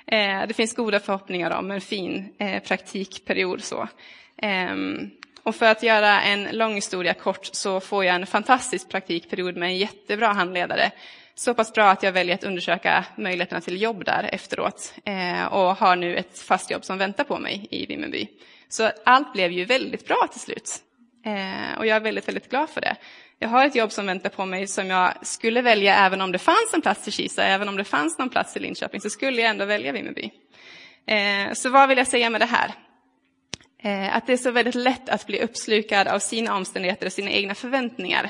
Eh, 0.06 0.48
det 0.48 0.54
finns 0.54 0.76
goda 0.76 1.00
förhoppningar 1.00 1.52
om 1.52 1.72
en 1.72 1.82
fin 1.82 2.34
eh, 2.38 2.64
praktikperiod. 2.64 3.64
Så. 3.64 3.88
Eh, 4.38 4.76
och 5.44 5.56
för 5.56 5.66
att 5.66 5.84
göra 5.84 6.22
en 6.22 6.58
lång 6.58 6.76
historia 6.76 7.14
kort 7.14 7.50
så 7.52 7.80
får 7.80 8.06
jag 8.06 8.16
en 8.16 8.28
fantastisk 8.28 8.90
praktikperiod 8.90 9.58
med 9.58 9.70
en 9.70 9.78
jättebra 9.78 10.28
handledare. 10.28 10.92
Så 11.36 11.54
pass 11.54 11.74
bra 11.74 11.90
att 11.90 12.04
jag 12.04 12.12
väljer 12.12 12.36
att 12.36 12.44
undersöka 12.44 13.06
möjligheterna 13.16 13.62
till 13.62 13.82
jobb 13.82 14.06
där 14.06 14.30
efteråt 14.32 14.94
eh, 15.06 15.46
och 15.46 15.76
har 15.78 15.96
nu 15.96 16.18
ett 16.18 16.40
fast 16.40 16.72
jobb 16.72 16.86
som 16.86 16.98
väntar 16.98 17.24
på 17.24 17.40
mig 17.40 17.68
i 17.72 17.86
Vimmerby. 17.86 18.28
Så 18.72 18.92
allt 19.06 19.34
blev 19.34 19.52
ju 19.52 19.66
väldigt 19.66 20.08
bra 20.08 20.28
till 20.32 20.42
slut. 20.42 20.80
Eh, 21.26 21.78
och 21.78 21.86
jag 21.86 21.96
är 21.96 22.00
väldigt, 22.00 22.28
väldigt 22.28 22.50
glad 22.50 22.70
för 22.70 22.82
det. 22.82 22.96
Jag 23.40 23.50
har 23.50 23.66
ett 23.66 23.76
jobb 23.76 23.92
som 23.92 24.06
väntar 24.06 24.30
på 24.30 24.46
mig 24.46 24.68
som 24.68 24.88
jag 24.88 25.14
skulle 25.22 25.62
välja 25.62 25.96
även 25.96 26.22
om 26.22 26.32
det 26.32 26.40
fanns 26.40 26.74
en 26.74 26.82
plats 26.82 27.08
i 27.08 27.12
Kisa, 27.12 27.44
även 27.44 27.70
om 27.70 27.78
det 27.78 27.84
fanns 27.84 28.18
någon 28.18 28.30
plats 28.30 28.58
i 28.58 28.60
Linköping, 28.60 29.02
så 29.02 29.10
skulle 29.10 29.42
jag 29.42 29.50
ändå 29.50 29.66
välja 29.66 29.92
Vimmerby. 29.92 30.32
Eh, 31.08 31.54
så 31.54 31.70
vad 31.70 31.90
vill 31.90 31.98
jag 31.98 32.08
säga 32.08 32.30
med 32.30 32.42
det 32.42 32.46
här? 32.46 32.74
Eh, 33.84 34.16
att 34.16 34.28
det 34.28 34.34
är 34.34 34.38
så 34.38 34.52
väldigt 34.52 34.76
lätt 34.76 35.10
att 35.10 35.28
bli 35.28 35.42
uppslukad 35.42 36.08
av 36.08 36.20
sina 36.20 36.56
omständigheter 36.56 37.06
och 37.06 37.14
sina 37.14 37.32
egna 37.32 37.56
förväntningar. 37.56 38.30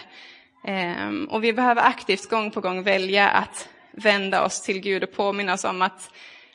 Eh, 0.67 1.09
och 1.29 1.43
vi 1.43 1.53
behöver 1.53 1.81
aktivt 1.81 2.29
gång 2.29 2.51
på 2.51 2.61
gång 2.61 2.83
välja 2.83 3.29
att 3.29 3.69
vända 3.91 4.43
oss 4.43 4.61
till 4.61 4.79
Gud 4.79 5.03
och 5.03 5.11
påminna 5.11 5.53
oss 5.53 5.63
om 5.63 5.81
att 5.81 6.09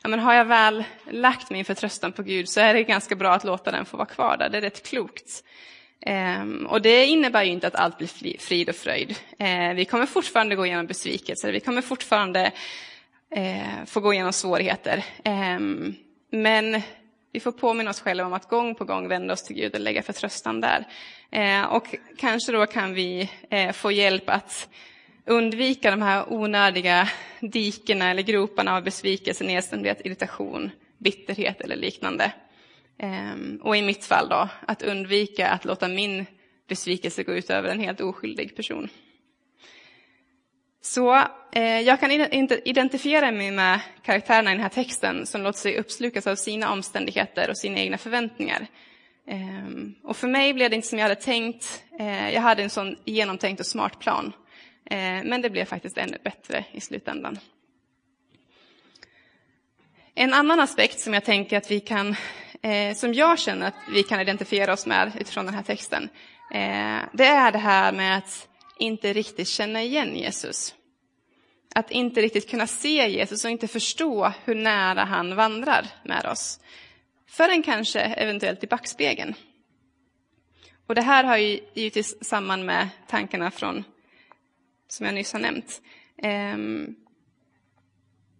ja, 0.07 0.09
men 0.09 0.19
har 0.19 0.33
jag 0.33 0.45
väl 0.45 0.83
lagt 1.11 1.49
min 1.49 1.65
förtröstan 1.65 2.11
på 2.11 2.23
Gud 2.23 2.49
så 2.49 2.59
är 2.59 2.73
det 2.73 2.83
ganska 2.83 3.15
bra 3.15 3.33
att 3.33 3.43
låta 3.43 3.71
den 3.71 3.85
få 3.85 3.97
vara 3.97 4.07
kvar 4.07 4.37
där. 4.37 4.49
Det 4.49 4.57
är 4.57 4.61
rätt 4.61 4.89
klokt. 4.89 5.43
Ehm, 6.01 6.67
och 6.69 6.81
det 6.81 7.05
innebär 7.05 7.43
ju 7.43 7.51
inte 7.51 7.67
att 7.67 7.75
allt 7.75 7.97
blir 7.97 8.37
frid 8.37 8.69
och 8.69 8.75
fröjd. 8.75 9.15
Ehm, 9.39 9.75
vi 9.75 9.85
kommer 9.85 10.05
fortfarande 10.05 10.55
gå 10.55 10.65
igenom 10.65 10.87
besvikelser, 10.87 11.51
vi 11.51 11.59
kommer 11.59 11.81
fortfarande 11.81 12.51
eh, 13.31 13.85
få 13.85 13.99
gå 13.99 14.13
igenom 14.13 14.33
svårigheter. 14.33 15.05
Ehm, 15.23 15.95
men 16.31 16.81
vi 17.31 17.39
får 17.39 17.51
påminna 17.51 17.89
oss 17.89 18.01
själva 18.01 18.25
om 18.25 18.33
att 18.33 18.49
gång 18.49 18.75
på 18.75 18.85
gång 18.85 19.07
vända 19.07 19.33
oss 19.33 19.43
till 19.43 19.55
Gud 19.55 19.73
och 19.73 19.81
lägga 19.81 20.03
förtröstan 20.03 20.61
där. 20.61 20.87
Och 21.69 21.95
kanske 22.17 22.51
då 22.51 22.65
kan 22.65 22.93
vi 22.93 23.29
eh, 23.49 23.71
få 23.71 23.91
hjälp 23.91 24.29
att 24.29 24.69
undvika 25.27 25.91
de 25.91 26.01
här 26.01 26.33
onödiga 26.33 27.09
dikena 27.39 28.09
eller 28.11 28.21
groparna 28.21 28.75
av 28.75 28.83
besvikelse, 28.83 29.43
nedstämdhet, 29.43 30.05
irritation, 30.05 30.71
bitterhet 30.97 31.61
eller 31.61 31.75
liknande. 31.75 32.31
Ehm, 32.99 33.59
och 33.63 33.77
i 33.77 33.81
mitt 33.81 34.05
fall 34.05 34.29
då, 34.29 34.49
att 34.67 34.81
undvika 34.81 35.49
att 35.49 35.65
låta 35.65 35.87
min 35.87 36.25
besvikelse 36.67 37.23
gå 37.23 37.33
ut 37.33 37.49
över 37.49 37.69
en 37.69 37.79
helt 37.79 38.01
oskyldig 38.01 38.55
person. 38.55 38.89
Så 40.81 41.15
eh, 41.51 41.79
jag 41.81 41.99
kan 41.99 42.11
identifiera 42.65 43.31
mig 43.31 43.51
med 43.51 43.79
karaktärerna 44.03 44.51
i 44.51 44.53
den 44.53 44.63
här 44.63 44.69
texten 44.69 45.25
som 45.25 45.41
låter 45.41 45.59
sig 45.59 45.77
uppslukas 45.77 46.27
av 46.27 46.35
sina 46.35 46.71
omständigheter 46.71 47.49
och 47.49 47.57
sina 47.57 47.79
egna 47.79 47.97
förväntningar. 47.97 48.67
Eh, 49.27 49.67
och 50.03 50.17
för 50.17 50.27
mig 50.27 50.53
blev 50.53 50.69
det 50.69 50.75
inte 50.75 50.87
som 50.87 50.99
jag 50.99 51.05
hade 51.09 51.21
tänkt. 51.21 51.83
Eh, 51.99 52.33
jag 52.33 52.41
hade 52.41 52.63
en 52.63 52.69
sån 52.69 52.95
genomtänkt 53.05 53.59
och 53.59 53.65
smart 53.65 53.99
plan. 53.99 54.33
Eh, 54.89 55.23
men 55.23 55.41
det 55.41 55.49
blev 55.49 55.65
faktiskt 55.65 55.97
ännu 55.97 56.17
bättre 56.23 56.65
i 56.71 56.81
slutändan. 56.81 57.39
En 60.15 60.33
annan 60.33 60.59
aspekt 60.59 60.99
som 60.99 61.13
jag 61.13 61.25
tänker 61.25 61.57
att 61.57 61.71
vi 61.71 61.79
kan, 61.79 62.15
eh, 62.61 62.95
som 62.95 63.13
jag 63.13 63.39
känner 63.39 63.67
att 63.67 63.75
vi 63.93 64.03
kan 64.03 64.19
identifiera 64.19 64.73
oss 64.73 64.85
med 64.85 65.11
utifrån 65.19 65.45
den 65.45 65.53
här 65.53 65.63
texten, 65.63 66.09
eh, 66.53 66.99
det 67.13 67.25
är 67.25 67.51
det 67.51 67.57
här 67.57 67.91
med 67.91 68.17
att 68.17 68.47
inte 68.79 69.13
riktigt 69.13 69.47
känna 69.47 69.83
igen 69.83 70.15
Jesus. 70.15 70.75
Att 71.75 71.91
inte 71.91 72.21
riktigt 72.21 72.49
kunna 72.49 72.67
se 72.67 73.07
Jesus 73.07 73.45
och 73.45 73.51
inte 73.51 73.67
förstå 73.67 74.33
hur 74.45 74.55
nära 74.55 75.03
han 75.03 75.35
vandrar 75.35 75.87
med 76.03 76.25
oss. 76.25 76.59
Förrän 77.27 77.63
kanske 77.63 77.99
eventuellt 77.99 78.63
i 78.63 78.67
backspegeln. 78.67 79.33
Och 80.87 80.95
det 80.95 81.01
här 81.01 81.23
har 81.23 81.37
ju 81.37 81.59
givetvis 81.73 82.25
samman 82.25 82.65
med 82.65 82.89
tankarna 83.07 83.51
från 83.51 83.83
som 84.87 85.05
jag 85.05 85.15
nyss 85.15 85.33
har 85.33 85.39
nämnt. 85.39 85.81
Ehm, 86.17 86.95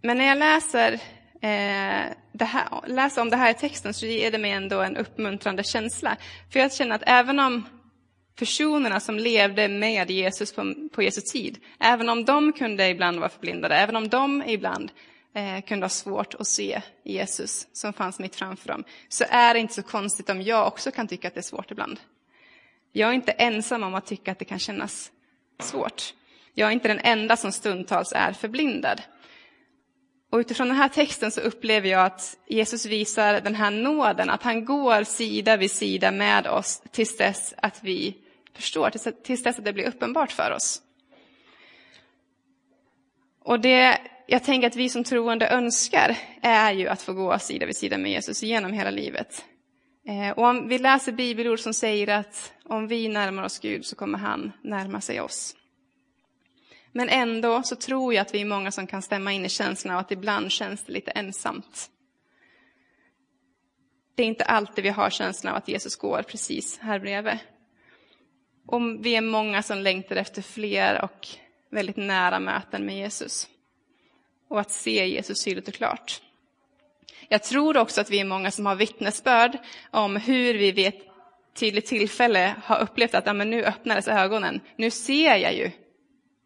men 0.02 0.18
när 0.18 0.26
jag 0.26 0.38
läser, 0.38 0.94
eh, 1.42 2.14
det 2.32 2.46
här, 2.46 2.88
läser 2.88 3.22
om 3.22 3.30
det 3.30 3.38
här 3.38 3.52
i 3.52 3.54
texten 3.54 3.94
så 3.94 4.06
ger 4.06 4.32
det 4.32 4.38
mig 4.38 4.52
ändå 4.52 4.82
en 4.82 4.98
uppmuntrande 4.98 5.64
känsla. 5.64 6.18
För 6.52 6.60
jag 6.60 6.74
känner 6.74 6.96
att 6.96 7.04
även 7.06 7.40
om 7.40 7.66
personerna 8.36 9.00
som 9.00 9.18
levde 9.18 9.68
med 9.68 10.12
Jesus 10.12 10.54
på, 10.54 10.74
på 10.92 11.04
Jesu 11.04 11.22
tid, 11.22 11.58
även 11.80 12.10
om 12.10 12.26
de 12.26 12.54
kunde 12.54 12.90
ibland 12.90 13.20
vara 13.20 13.30
förblindade, 13.30 13.76
även 13.76 13.96
om 13.96 14.08
de 14.08 14.44
ibland 14.48 14.92
eh, 15.36 15.62
kunde 15.62 15.84
ha 15.84 15.90
svårt 15.90 16.34
att 16.34 16.48
se 16.48 16.82
Jesus 17.04 17.68
som 17.74 17.94
fanns 17.94 18.20
mitt 18.20 18.36
framför 18.36 18.68
dem, 18.68 18.84
så 19.10 19.26
är 19.30 19.54
det 19.54 19.60
inte 19.60 19.74
så 19.74 19.84
konstigt 19.84 20.30
om 20.30 20.42
jag 20.42 20.68
också 20.68 20.92
kan 20.92 21.08
tycka 21.08 21.28
att 21.28 21.34
det 21.34 21.40
är 21.40 21.42
svårt 21.42 21.72
ibland. 21.72 22.00
Jag 22.92 23.10
är 23.10 23.14
inte 23.14 23.32
ensam 23.32 23.84
om 23.84 23.96
att 23.96 24.06
tycka 24.06 24.32
att 24.32 24.40
det 24.40 24.46
kan 24.46 24.60
kännas 24.60 25.12
svårt. 25.60 26.14
Jag 26.60 26.68
är 26.68 26.74
inte 26.74 26.88
den 26.88 27.00
enda 27.04 27.38
som 27.38 27.52
stundtals 27.52 28.14
är 28.16 28.34
förblindad. 28.34 29.02
Och 30.32 30.38
utifrån 30.38 30.68
den 30.68 30.78
här 30.78 30.90
texten 30.90 31.32
så 31.32 31.42
upplever 31.42 31.90
jag 31.90 32.06
att 32.06 32.38
Jesus 32.48 32.86
visar 32.86 33.42
den 33.42 33.56
här 33.56 33.72
nåden, 33.72 34.30
att 34.30 34.44
han 34.44 34.66
går 34.66 35.04
sida 35.04 35.58
vid 35.58 35.72
sida 35.72 36.12
med 36.12 36.48
oss 36.48 36.84
tills 36.92 37.18
dess 37.18 37.54
att 37.58 37.84
vi 37.84 38.18
förstår, 38.56 38.90
tills 39.24 39.44
dess 39.44 39.60
att 39.60 39.66
det 39.66 39.74
blir 39.74 39.88
uppenbart 39.88 40.32
för 40.32 40.52
oss. 40.52 40.82
Och 43.44 43.60
det 43.60 43.98
jag 44.28 44.44
tänker 44.44 44.68
att 44.68 44.76
vi 44.76 44.90
som 44.90 45.04
troende 45.04 45.50
önskar 45.50 46.18
är 46.42 46.74
ju 46.74 46.88
att 46.88 47.02
få 47.02 47.14
gå 47.14 47.40
sida 47.40 47.66
vid 47.66 47.78
sida 47.78 47.98
med 47.98 48.12
Jesus 48.12 48.44
genom 48.44 48.74
hela 48.74 48.90
livet. 48.90 49.46
Eh, 50.08 50.30
och 50.30 50.46
om 50.46 50.68
vi 50.68 50.78
läser 50.78 51.12
bibelord 51.12 51.60
som 51.60 51.74
säger 51.74 52.08
att 52.08 52.54
om 52.64 52.88
vi 52.88 53.08
närmar 53.08 53.44
oss 53.44 53.60
Gud 53.60 53.86
så 53.86 53.96
kommer 53.96 54.18
han 54.18 54.52
närma 54.64 55.02
sig 55.02 55.22
oss. 55.22 55.56
Men 56.98 57.10
ändå 57.10 57.64
så 57.64 57.76
tror 57.76 58.14
jag 58.14 58.22
att 58.22 58.34
vi 58.34 58.42
är 58.42 58.46
många 58.46 58.72
som 58.72 58.88
kan 58.88 59.02
stämma 59.02 59.34
in 59.34 59.46
i 59.46 59.50
känslan 59.50 59.94
av 59.94 60.00
att 60.00 60.12
ibland 60.12 60.52
känns 60.52 60.84
det 60.84 60.94
lite 60.94 61.12
ensamt. 61.12 61.90
Det 64.16 64.24
är 64.24 64.28
inte 64.28 64.44
alltid 64.44 64.84
vi 64.84 64.90
har 64.90 65.10
känslan 65.10 65.52
av 65.52 65.58
att 65.58 65.68
Jesus 65.68 65.96
går 65.96 66.22
precis 66.22 66.80
här 66.80 67.00
bredvid. 67.00 67.38
Och 68.68 68.82
vi 69.06 69.16
är 69.16 69.22
många 69.22 69.64
som 69.64 69.78
längtar 69.78 70.16
efter 70.16 70.42
fler 70.42 71.02
och 71.04 71.28
väldigt 71.72 71.98
nära 71.98 72.40
möten 72.40 72.86
med 72.86 72.98
Jesus. 72.98 73.48
Och 74.50 74.60
att 74.60 74.72
se 74.72 75.08
Jesus 75.08 75.44
tydligt 75.44 75.68
och 75.68 75.74
klart. 75.74 76.22
Jag 77.30 77.44
tror 77.44 77.78
också 77.78 78.02
att 78.02 78.10
vi 78.10 78.20
är 78.20 78.26
många 78.26 78.52
som 78.52 78.66
har 78.66 78.76
vittnesbörd 78.76 79.58
om 79.92 80.16
hur 80.16 80.54
vi 80.54 80.72
vid 80.72 80.88
ett 80.88 81.02
tydligt 81.54 81.86
tillfälle 81.86 82.56
har 82.64 82.80
upplevt 82.80 83.16
att 83.16 83.26
ja, 83.26 83.34
men 83.34 83.50
nu 83.50 83.64
öppnades 83.64 84.08
ögonen. 84.08 84.62
Nu 84.76 84.92
ser 84.92 85.36
jag 85.36 85.54
ju 85.54 85.72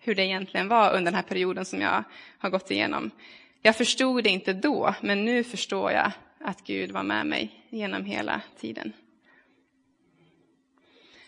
hur 0.04 0.16
det 0.16 0.26
egentligen 0.26 0.68
var 0.68 0.90
under 0.90 1.12
den 1.12 1.16
här 1.16 1.30
perioden 1.30 1.66
som 1.66 1.82
jag 1.82 2.04
har 2.38 2.50
gått 2.50 2.72
igenom. 2.72 3.12
Jag 3.62 3.76
förstod 3.76 4.24
det 4.24 4.30
inte 4.30 4.54
då, 4.54 4.96
men 5.02 5.26
nu 5.26 5.44
förstår 5.44 5.92
jag 5.92 6.12
att 6.40 6.64
Gud 6.64 6.92
var 6.92 7.04
med 7.04 7.26
mig 7.26 7.66
genom 7.70 8.06
hela 8.06 8.42
tiden. 8.60 8.94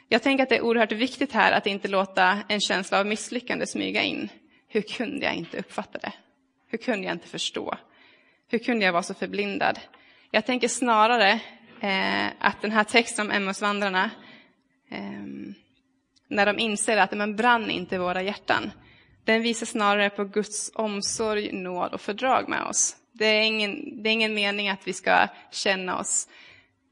Jag 0.07 0.23
tänker 0.23 0.43
att 0.43 0.49
det 0.49 0.57
är 0.57 0.61
oerhört 0.61 0.91
viktigt 0.91 1.31
här 1.31 1.51
att 1.51 1.67
inte 1.67 1.87
låta 1.87 2.39
en 2.47 2.59
känsla 2.59 2.99
av 2.99 3.05
misslyckande 3.05 3.67
smyga 3.67 4.01
in. 4.01 4.29
Hur 4.67 4.81
kunde 4.81 5.25
jag 5.25 5.35
inte 5.35 5.57
uppfatta 5.57 5.97
det? 5.99 6.13
Hur 6.67 6.77
kunde 6.77 7.07
jag 7.07 7.15
inte 7.15 7.27
förstå? 7.27 7.77
Hur 8.47 8.59
kunde 8.59 8.85
jag 8.85 8.93
vara 8.93 9.03
så 9.03 9.13
förblindad? 9.13 9.79
Jag 10.31 10.45
tänker 10.45 10.67
snarare 10.67 11.39
eh, 11.79 12.27
att 12.39 12.61
den 12.61 12.71
här 12.71 12.83
texten 12.83 13.25
om 13.25 13.31
Emmausvandrarna 13.31 14.11
eh, 14.89 15.23
när 16.33 16.45
de 16.45 16.59
inser 16.59 16.97
att 16.97 17.17
man 17.17 17.35
brann 17.35 17.71
inte 17.71 17.97
våra 17.97 18.21
hjärtan. 18.21 18.71
Den 19.23 19.41
visar 19.41 19.65
snarare 19.65 20.09
på 20.09 20.23
Guds 20.23 20.71
omsorg, 20.75 21.51
nåd 21.51 21.93
och 21.93 22.01
fördrag 22.01 22.49
med 22.49 22.63
oss. 22.63 22.95
Det 23.11 23.25
är 23.25 23.41
ingen, 23.41 24.03
det 24.03 24.09
är 24.09 24.13
ingen 24.13 24.33
mening 24.33 24.69
att 24.69 24.87
vi 24.87 24.93
ska 24.93 25.27
känna 25.51 25.99
oss 25.99 26.27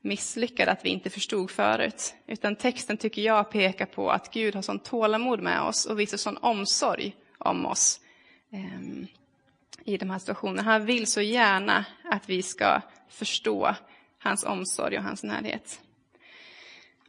misslyckade, 0.02 0.72
att 0.72 0.86
vi 0.86 0.90
inte 0.90 1.10
förstod 1.10 1.52
förut. 1.52 2.16
Utan 2.28 2.56
texten 2.56 2.98
tycker 2.98 3.22
jag 3.22 3.52
pekar 3.52 3.86
på 3.86 4.12
att 4.12 4.34
Gud 4.34 4.56
har 4.56 4.62
sån 4.62 4.80
tålamod 4.80 5.42
med 5.42 5.62
oss 5.62 5.86
och 5.86 6.00
visar 6.00 6.18
sån 6.18 6.38
omsorg 6.38 7.16
om 7.38 7.66
oss 7.66 8.00
eh, 8.54 9.08
i 9.86 9.98
de 9.98 10.10
här 10.10 10.20
situationerna. 10.20 10.62
Han 10.62 10.86
vill 10.86 11.08
så 11.08 11.22
gärna 11.22 11.86
att 12.04 12.30
vi 12.30 12.42
ska 12.42 12.82
förstå 13.10 13.76
hans 14.20 14.44
omsorg 14.44 14.98
och 14.98 15.04
hans 15.04 15.24
närhet. 15.24 15.80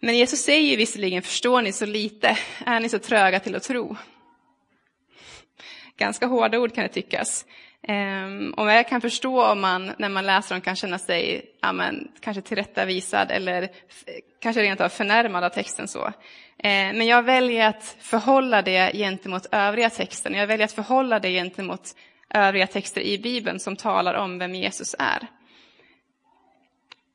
Men 0.04 0.16
Jesus 0.16 0.40
säger 0.40 0.76
visserligen, 0.76 1.22
förstår 1.22 1.62
ni 1.62 1.72
så 1.72 1.86
lite, 1.86 2.38
är 2.66 2.80
ni 2.80 2.88
så 2.88 2.98
tröga 2.98 3.40
till 3.40 3.54
att 3.54 3.62
tro? 3.62 3.96
Ganska 5.96 6.26
hårda 6.26 6.58
ord 6.58 6.74
kan 6.74 6.82
det 6.82 6.88
tyckas. 6.88 7.46
Ehm, 7.82 8.54
och 8.56 8.70
jag 8.70 8.88
kan 8.88 9.00
förstå 9.00 9.46
om 9.46 9.60
man, 9.60 9.92
när 9.98 10.08
man 10.08 10.26
läser 10.26 10.54
dem, 10.54 10.60
kan 10.60 10.76
känna 10.76 10.98
sig 10.98 11.50
ja, 11.60 11.72
men, 11.72 12.12
kanske 12.20 12.42
tillrättavisad 12.42 13.30
eller 13.30 13.68
kanske 14.40 14.62
rent 14.62 14.80
av 14.80 14.88
förnärmad 14.88 15.44
av 15.44 15.48
texten. 15.48 15.88
så. 15.88 16.12
Ehm, 16.58 16.98
men 16.98 17.06
jag 17.06 17.22
väljer 17.22 17.68
att 17.68 17.96
förhålla 18.00 18.62
det 18.62 18.92
gentemot 18.94 19.46
övriga 19.52 19.90
texten. 19.90 20.34
Jag 20.34 20.46
väljer 20.46 20.64
att 20.64 20.72
förhålla 20.72 21.18
det 21.18 21.30
gentemot 21.30 21.96
övriga 22.34 22.66
texter 22.66 23.00
i 23.00 23.18
Bibeln 23.18 23.60
som 23.60 23.76
talar 23.76 24.14
om 24.14 24.38
vem 24.38 24.54
Jesus 24.54 24.94
är. 24.98 25.26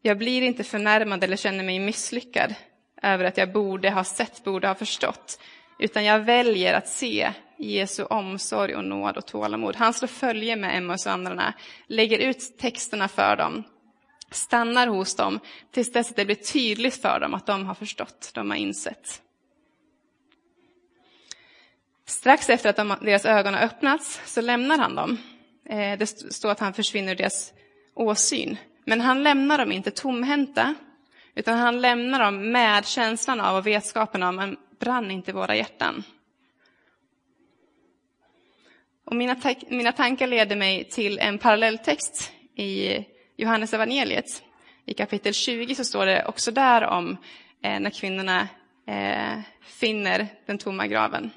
Jag 0.02 0.18
blir 0.18 0.42
inte 0.42 0.64
förnärmad 0.64 1.24
eller 1.24 1.38
känner 1.38 1.64
mig 1.64 1.80
misslyckad 1.80 2.56
över 3.02 3.26
att 3.26 3.38
jag 3.38 3.52
borde 3.52 3.90
ha 3.90 4.04
sett, 4.04 4.44
borde 4.44 4.68
ha 4.68 4.76
förstått. 4.76 5.40
Utan 5.80 6.06
jag 6.06 6.20
väljer 6.20 6.74
att 6.74 6.88
se 6.88 7.34
Jesu 7.58 8.04
omsorg 8.04 8.76
och 8.76 8.86
nåd 8.86 9.18
och 9.18 9.26
tålamod. 9.26 9.76
Han 9.76 9.94
slår 9.94 10.08
följe 10.08 10.56
med 10.56 10.78
Emma 10.78 10.94
och 10.94 11.08
andra, 11.08 11.54
lägger 11.88 12.20
ut 12.20 12.58
texterna 12.58 13.08
för 13.08 13.36
dem, 13.36 13.64
stannar 14.32 14.88
hos 14.88 15.16
dem 15.16 15.40
tills 15.72 15.92
dess 15.92 16.10
att 16.10 16.16
det 16.16 16.26
blir 16.26 16.36
tydligt 16.36 17.02
för 17.02 17.20
dem 17.20 17.34
att 17.34 17.46
de 17.46 17.66
har 17.66 17.74
förstått, 17.74 18.32
de 18.34 18.50
har 18.50 18.58
insett. 18.58 19.22
Strax 22.06 22.50
efter 22.50 22.70
att 22.70 22.76
de, 22.76 22.96
deras 23.02 23.26
ögon 23.26 23.54
har 23.54 23.62
öppnats 23.62 24.22
så 24.26 24.42
lämnar 24.42 24.78
han 24.78 24.96
dem. 24.96 25.18
Eh, 25.70 25.98
det 25.98 26.08
står 26.08 26.50
att 26.52 26.60
han 26.60 26.74
försvinner 26.74 27.12
ur 27.12 27.16
deras 27.16 27.54
åsyn. 27.96 28.58
Men 28.86 29.02
han 29.02 29.24
lämnar 29.24 29.58
dem 29.58 29.72
inte 29.72 29.92
tomhänta, 29.92 30.76
utan 31.38 31.58
han 31.58 31.82
lämnar 31.82 32.20
dem 32.20 32.52
med 32.52 32.86
känslan 32.86 33.42
av 33.42 33.56
och 33.56 33.68
vetskapen 33.68 34.24
om 34.24 34.40
att 34.40 34.80
brann 34.80 35.12
inte 35.12 35.34
våra 35.34 35.56
hjärtan. 35.56 36.04
Och 39.06 39.16
mina, 39.16 39.36
mina 39.70 39.92
tankar 39.92 40.28
leder 40.28 40.56
mig 40.56 40.84
till 40.84 41.20
en 41.20 41.38
parallelltext 41.38 42.32
i 42.56 42.98
Johannes 43.36 43.74
evangeliet. 43.74 44.44
I 44.86 44.94
kapitel 44.94 45.34
20 45.34 45.76
så 45.76 45.84
står 45.84 46.06
det 46.06 46.26
också 46.26 46.52
där 46.52 46.84
om 46.84 47.18
eh, 47.64 47.80
när 47.80 47.90
kvinnorna 47.90 48.48
eh, 48.88 49.40
finner 49.62 50.28
den 50.46 50.58
tomma 50.58 50.88
graven. 50.88 51.32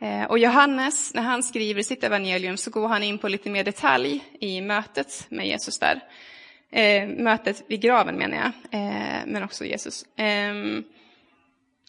Eh, 0.00 0.24
och 0.24 0.38
Johannes, 0.38 1.14
när 1.14 1.22
han 1.22 1.42
skriver 1.42 1.82
sitt 1.82 2.04
evangelium 2.04 2.56
så 2.56 2.70
går 2.70 2.88
han 2.88 3.02
in 3.02 3.18
på 3.18 3.28
lite 3.28 3.50
mer 3.50 3.64
detalj 3.64 4.24
i 4.40 4.60
mötet 4.60 5.26
med 5.28 5.46
Jesus 5.46 5.78
där. 5.78 6.00
Eh, 6.72 7.08
mötet 7.08 7.64
vid 7.66 7.80
graven 7.80 8.16
menar 8.16 8.36
jag, 8.36 8.80
eh, 8.80 9.26
men 9.26 9.42
också 9.42 9.64
Jesus. 9.64 10.04
Eh, 10.16 10.54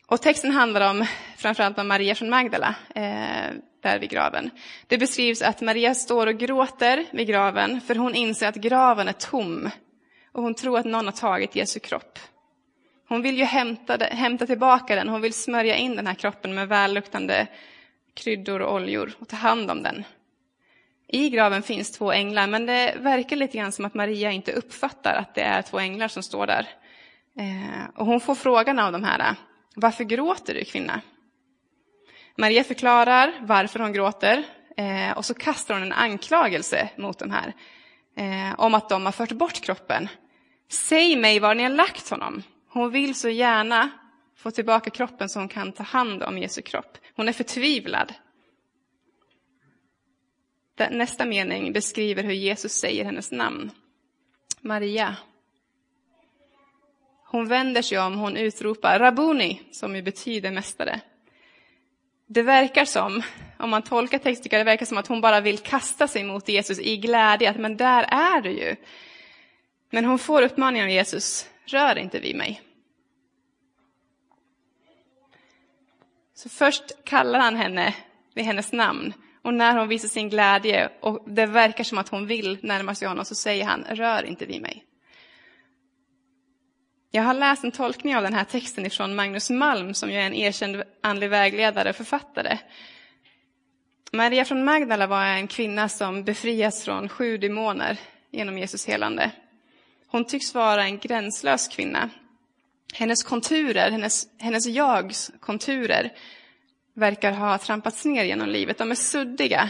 och 0.07 0.21
texten 0.21 0.51
handlar 0.51 0.89
om 0.91 1.05
framförallt 1.37 1.79
om 1.79 1.87
Maria 1.87 2.15
från 2.15 2.29
Magdala, 2.29 2.75
eh, 2.95 3.55
där 3.81 3.99
vid 3.99 4.09
graven. 4.09 4.49
Det 4.87 4.97
beskrivs 4.97 5.41
att 5.41 5.61
Maria 5.61 5.95
står 5.95 6.27
och 6.27 6.37
gråter 6.37 7.05
vid 7.11 7.27
graven 7.27 7.81
för 7.81 7.95
hon 7.95 8.15
inser 8.15 8.47
att 8.47 8.55
graven 8.55 9.07
är 9.07 9.13
tom 9.13 9.69
och 10.31 10.43
hon 10.43 10.53
tror 10.53 10.79
att 10.79 10.85
någon 10.85 11.05
har 11.05 11.11
tagit 11.11 11.55
Jesu 11.55 11.79
kropp. 11.79 12.19
Hon 13.07 13.21
vill 13.21 13.37
ju 13.37 13.43
hämta, 13.43 13.97
hämta 13.97 14.45
tillbaka 14.45 14.95
den, 14.95 15.09
hon 15.09 15.21
vill 15.21 15.33
smörja 15.33 15.75
in 15.75 15.95
den 15.95 16.07
här 16.07 16.13
kroppen 16.13 16.55
med 16.55 16.67
välluktande 16.67 17.47
kryddor 18.13 18.61
och 18.61 18.75
oljor 18.75 19.13
och 19.19 19.27
ta 19.27 19.35
hand 19.35 19.71
om 19.71 19.83
den. 19.83 20.03
I 21.11 21.29
graven 21.29 21.63
finns 21.63 21.91
två 21.91 22.11
änglar, 22.11 22.47
men 22.47 22.65
det 22.65 22.95
verkar 22.99 23.35
lite 23.35 23.57
grann 23.57 23.71
som 23.71 23.85
att 23.85 23.93
Maria 23.93 24.31
inte 24.31 24.51
uppfattar 24.51 25.15
att 25.15 25.35
det 25.35 25.41
är 25.41 25.61
två 25.61 25.79
änglar 25.79 26.07
som 26.07 26.23
står 26.23 26.47
där. 26.47 26.67
Eh, 27.39 27.89
och 27.95 28.05
hon 28.05 28.19
får 28.19 28.35
frågan 28.35 28.79
av 28.79 28.91
de 28.91 29.03
här, 29.03 29.35
varför 29.75 30.03
gråter 30.03 30.53
du 30.53 30.65
kvinna? 30.65 31.01
Maria 32.37 32.63
förklarar 32.63 33.33
varför 33.41 33.79
hon 33.79 33.93
gråter 33.93 34.43
eh, 34.77 35.17
och 35.17 35.25
så 35.25 35.33
kastar 35.33 35.73
hon 35.73 35.83
en 35.83 35.91
anklagelse 35.91 36.89
mot 36.97 37.19
de 37.19 37.31
här 37.31 37.53
eh, 38.17 38.59
om 38.59 38.73
att 38.73 38.89
de 38.89 39.05
har 39.05 39.11
fört 39.11 39.31
bort 39.31 39.61
kroppen. 39.61 40.07
Säg 40.71 41.15
mig 41.15 41.39
var 41.39 41.55
ni 41.55 41.63
har 41.63 41.69
lagt 41.69 42.09
honom. 42.09 42.43
Hon 42.69 42.91
vill 42.91 43.15
så 43.15 43.29
gärna 43.29 43.89
få 44.37 44.51
tillbaka 44.51 44.89
kroppen 44.89 45.29
så 45.29 45.39
hon 45.39 45.47
kan 45.47 45.71
ta 45.71 45.83
hand 45.83 46.23
om 46.23 46.37
Jesu 46.37 46.61
kropp. 46.61 46.97
Hon 47.15 47.29
är 47.29 47.33
förtvivlad. 47.33 48.13
Nästa 50.89 51.25
mening 51.25 51.73
beskriver 51.73 52.23
hur 52.23 52.33
Jesus 52.33 52.73
säger 52.73 53.05
hennes 53.05 53.31
namn. 53.31 53.71
Maria. 54.61 55.15
Hon 57.25 57.47
vänder 57.47 57.81
sig 57.81 57.99
om, 57.99 58.15
hon 58.15 58.37
utropar 58.37 58.99
Rabuni, 58.99 59.61
som 59.71 59.95
ju 59.95 60.01
betyder 60.01 60.51
mästare. 60.51 61.01
Det 62.27 62.41
verkar 62.41 62.85
som, 62.85 63.21
om 63.59 63.69
man 63.69 63.81
tolkar 63.81 64.17
texten, 64.17 64.49
det 64.49 64.63
verkar 64.63 64.85
som 64.85 64.97
att 64.97 65.07
hon 65.07 65.21
bara 65.21 65.41
vill 65.41 65.57
kasta 65.57 66.07
sig 66.07 66.23
mot 66.23 66.49
Jesus 66.49 66.79
i 66.79 66.97
glädje, 66.97 67.49
att 67.49 67.59
men 67.59 67.77
där 67.77 68.03
är 68.03 68.41
du 68.41 68.49
ju. 68.49 68.75
Men 69.89 70.05
hon 70.05 70.19
får 70.19 70.41
uppmaningen 70.41 70.85
av 70.85 70.91
Jesus, 70.91 71.49
rör 71.65 71.97
inte 71.97 72.19
vid 72.19 72.35
mig. 72.35 72.61
Så 76.33 76.49
först 76.49 76.83
kallar 77.03 77.39
han 77.39 77.55
henne 77.55 77.95
vid 78.33 78.45
hennes 78.45 78.71
namn 78.71 79.13
och 79.41 79.53
när 79.53 79.77
hon 79.77 79.87
visar 79.87 80.07
sin 80.07 80.29
glädje 80.29 80.89
och 81.01 81.23
det 81.29 81.45
verkar 81.45 81.83
som 81.83 81.97
att 81.97 82.09
hon 82.09 82.27
vill 82.27 82.57
närma 82.61 82.95
sig 82.95 83.07
honom 83.07 83.25
så 83.25 83.35
säger 83.35 83.65
han, 83.65 83.85
rör 83.89 84.23
inte 84.23 84.45
vid 84.45 84.61
mig. 84.61 84.85
Jag 87.11 87.23
har 87.23 87.33
läst 87.33 87.63
en 87.63 87.71
tolkning 87.71 88.15
av 88.15 88.23
den 88.23 88.33
här 88.33 88.43
texten 88.43 88.85
ifrån 88.85 89.15
Magnus 89.15 89.49
Malm 89.49 89.93
som 89.93 90.09
ju 90.11 90.15
är 90.15 90.25
en 90.25 90.33
erkänd 90.33 90.83
andlig 91.03 91.29
vägledare 91.29 91.89
och 91.89 91.95
författare. 91.95 92.57
Maria 94.11 94.45
från 94.45 94.63
Magdala 94.63 95.07
var 95.07 95.25
en 95.25 95.47
kvinna 95.47 95.89
som 95.89 96.23
befrias 96.23 96.85
från 96.85 97.09
sju 97.09 97.37
demoner 97.37 97.99
genom 98.31 98.57
Jesus 98.57 98.87
helande. 98.87 99.31
Hon 100.07 100.25
tycks 100.25 100.53
vara 100.53 100.83
en 100.83 100.97
gränslös 100.97 101.67
kvinna. 101.67 102.09
Hennes 102.93 103.23
konturer, 103.23 103.91
hennes, 103.91 104.27
hennes 104.39 104.67
jags 104.67 105.31
konturer 105.39 106.13
verkar 107.01 107.31
ha 107.31 107.57
trampats 107.57 108.05
ner 108.05 108.23
genom 108.23 108.49
livet. 108.49 108.77
De 108.77 108.91
är 108.91 108.95
suddiga, 108.95 109.69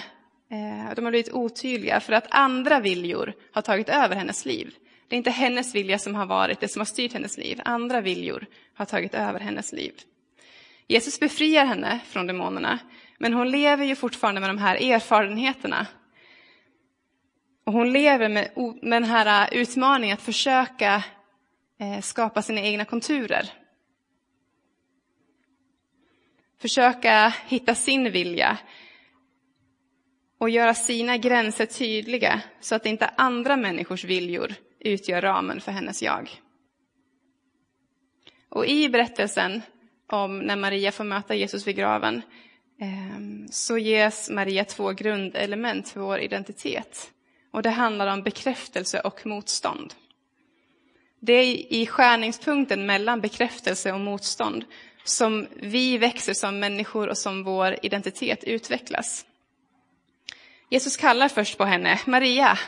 eh, 0.52 0.96
de 0.96 1.06
har 1.06 1.12
blivit 1.12 1.34
otydliga 1.34 2.00
för 2.00 2.14
att 2.14 2.28
andra 2.30 2.80
viljor 2.80 3.34
har 3.52 3.62
tagit 3.62 3.90
över 3.90 4.16
hennes 4.16 4.46
liv. 4.46 4.76
Det 5.08 5.16
är 5.16 5.18
inte 5.18 5.32
hennes 5.32 5.76
vilja 5.76 6.00
som 6.00 6.16
har 6.16 6.26
varit 6.26 6.60
det 6.60 6.68
som 6.68 6.80
har 6.80 6.86
styrt 6.86 7.14
hennes 7.14 7.38
liv. 7.38 7.62
Andra 7.66 8.02
viljor 8.02 8.46
har 8.74 8.86
tagit 8.86 9.14
över 9.14 9.40
hennes 9.40 9.74
liv. 9.74 9.94
Jesus 10.88 11.20
befriar 11.20 11.66
henne 11.66 12.00
från 12.08 12.28
demonerna, 12.28 12.80
men 13.18 13.34
hon 13.34 13.52
lever 13.52 13.86
ju 13.86 13.96
fortfarande 13.96 14.42
med 14.42 14.50
de 14.50 14.58
här 14.58 14.76
erfarenheterna. 14.76 15.88
Och 17.64 17.74
hon 17.74 17.94
lever 17.94 18.30
med, 18.30 18.52
med 18.82 19.02
den 19.02 19.10
här 19.10 19.54
eh, 19.54 19.62
utmaningen 19.62 20.14
att 20.14 20.22
försöka 20.22 21.04
eh, 21.80 22.02
skapa 22.02 22.42
sina 22.42 22.62
egna 22.62 22.86
konturer. 22.86 23.61
Försöka 26.62 27.34
hitta 27.48 27.76
sin 27.76 28.12
vilja 28.12 28.58
och 30.38 30.50
göra 30.50 30.74
sina 30.74 31.18
gränser 31.18 31.66
tydliga 31.66 32.42
så 32.60 32.76
att 32.76 32.86
inte 32.86 33.08
andra 33.08 33.58
människors 33.58 34.04
viljor 34.04 34.54
utgör 34.80 35.22
ramen 35.22 35.62
för 35.62 35.72
hennes 35.72 36.04
jag. 36.04 36.30
Och 38.50 38.66
i 38.66 38.90
berättelsen 38.90 39.62
om 40.08 40.40
när 40.40 40.56
Maria 40.56 40.92
får 40.92 41.04
möta 41.04 41.36
Jesus 41.36 41.68
vid 41.68 41.76
graven 41.76 42.22
ehm, 42.82 43.48
så 43.48 43.78
ges 43.78 44.30
Maria 44.30 44.66
två 44.66 44.92
grundelement 44.92 45.90
för 45.90 46.00
vår 46.00 46.20
identitet. 46.20 47.12
Och 47.52 47.64
det 47.64 47.70
handlar 47.70 48.14
om 48.14 48.24
bekräftelse 48.24 49.00
och 49.00 49.26
motstånd. 49.26 49.94
Det 51.20 51.34
är 51.34 51.74
i 51.74 51.88
skärningspunkten 51.88 52.86
mellan 52.86 53.22
bekräftelse 53.22 53.92
och 53.92 54.00
motstånd 54.00 54.66
som 55.04 55.48
vi 55.56 55.98
växer 55.98 56.34
som 56.34 56.60
människor 56.60 57.08
och 57.08 57.18
som 57.18 57.44
vår 57.44 57.78
identitet 57.82 58.44
utvecklas. 58.44 59.26
Jesus 60.70 60.98
kallar 60.98 61.28
först 61.28 61.58
på 61.58 61.66
henne, 61.66 62.00
Maria, 62.06 62.60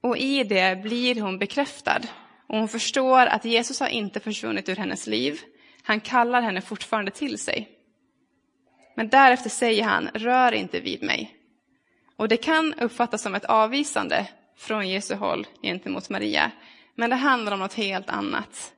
och 0.00 0.16
i 0.16 0.44
det 0.44 0.82
blir 0.82 1.20
hon 1.20 1.38
bekräftad. 1.38 2.00
Och 2.46 2.58
hon 2.58 2.68
förstår 2.68 3.26
att 3.26 3.44
Jesus 3.44 3.80
har 3.80 3.88
inte 3.88 4.20
försvunnit 4.20 4.68
ur 4.68 4.76
hennes 4.76 5.06
liv. 5.06 5.40
Han 5.82 6.00
kallar 6.00 6.42
henne 6.42 6.60
fortfarande 6.60 7.10
till 7.10 7.38
sig. 7.38 7.68
Men 8.94 9.08
därefter 9.08 9.50
säger 9.50 9.84
han, 9.84 10.08
rör 10.14 10.52
inte 10.52 10.80
vid 10.80 11.02
mig. 11.02 11.36
Och 12.16 12.28
det 12.28 12.36
kan 12.36 12.74
uppfattas 12.74 13.22
som 13.22 13.34
ett 13.34 13.44
avvisande 13.44 14.26
från 14.56 14.88
Jesu 14.88 15.14
håll 15.14 15.46
gentemot 15.62 16.10
Maria. 16.10 16.50
Men 16.94 17.10
det 17.10 17.16
handlar 17.16 17.52
om 17.52 17.58
något 17.58 17.74
helt 17.74 18.10
annat. 18.10 18.72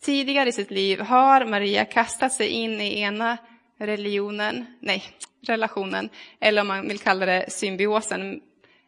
Tidigare 0.00 0.48
i 0.48 0.52
sitt 0.52 0.70
liv 0.70 1.00
har 1.00 1.44
Maria 1.44 1.84
kastat 1.84 2.32
sig 2.32 2.48
in 2.48 2.80
i 2.80 3.00
ena 3.00 3.38
religionen, 3.78 4.66
nej, 4.80 5.04
relationen, 5.46 6.08
eller 6.40 6.62
om 6.62 6.68
man 6.68 6.88
vill 6.88 6.98
kalla 6.98 7.26
det 7.26 7.52
symbiosen, 7.52 8.40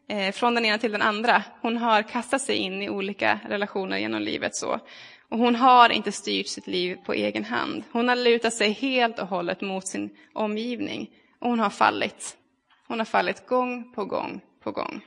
eh, 0.09 0.33
från 0.33 0.55
den 0.55 0.65
ena 0.65 0.79
till 0.79 0.93
den 0.93 1.03
andra. 1.03 1.43
Hon 1.63 1.77
har 1.77 2.03
kastat 2.03 2.43
sig 2.43 2.57
in 2.57 2.83
i 2.83 2.91
olika 2.91 3.41
relationer 3.49 3.99
genom 3.99 4.23
livet. 4.23 4.57
så. 4.57 4.81
Och 5.29 5.39
hon 5.39 5.57
har 5.57 5.91
inte 5.91 6.13
styrt 6.13 6.49
sitt 6.49 6.67
liv 6.67 6.97
på 7.05 7.13
egen 7.13 7.45
hand. 7.45 7.85
Hon 7.93 8.09
har 8.09 8.17
lutat 8.17 8.55
sig 8.55 8.73
helt 8.73 9.19
och 9.19 9.29
hållet 9.29 9.61
mot 9.61 9.89
sin 9.89 10.11
omgivning. 10.33 11.11
Och 11.39 11.49
hon 11.49 11.59
har 11.59 11.71
fallit. 11.71 12.37
Hon 12.89 12.99
har 12.99 13.07
fallit 13.07 13.47
gång 13.47 13.93
på 13.95 14.05
gång 14.05 14.41
på 14.63 14.71
gång. 14.71 15.03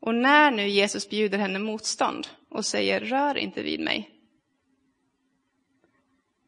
Och 0.00 0.14
när 0.14 0.50
nu 0.50 0.68
Jesus 0.68 1.08
bjuder 1.08 1.38
henne 1.38 1.58
motstånd 1.58 2.28
och 2.48 2.64
säger 2.64 3.00
rör 3.00 3.38
inte 3.38 3.62
vid 3.62 3.80
mig. 3.80 4.10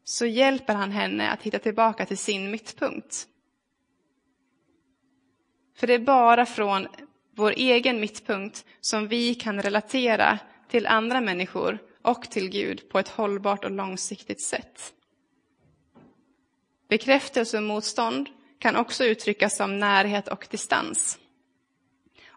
Så 0.03 0.25
hjälper 0.25 0.73
han 0.73 0.91
henne 0.91 1.29
att 1.29 1.43
hitta 1.43 1.59
tillbaka 1.59 2.05
till 2.05 2.17
sin 2.17 2.51
mittpunkt. 2.51 3.27
För 5.75 5.87
det 5.87 5.93
är 5.93 5.99
bara 5.99 6.45
från 6.45 6.87
vår 7.35 7.53
egen 7.57 7.99
mittpunkt 7.99 8.65
som 8.81 9.07
vi 9.07 9.35
kan 9.35 9.61
relatera 9.61 10.39
till 10.69 10.87
andra 10.87 11.21
människor 11.21 11.79
och 12.01 12.31
till 12.31 12.49
Gud 12.49 12.89
på 12.89 12.99
ett 12.99 13.07
hållbart 13.07 13.65
och 13.65 13.71
långsiktigt 13.71 14.41
sätt. 14.41 14.93
Bekräftelse 16.89 17.57
och 17.57 17.63
motstånd 17.63 18.29
kan 18.59 18.75
också 18.75 19.03
uttryckas 19.03 19.57
som 19.57 19.79
närhet 19.79 20.27
och 20.27 20.47
distans. 20.51 21.19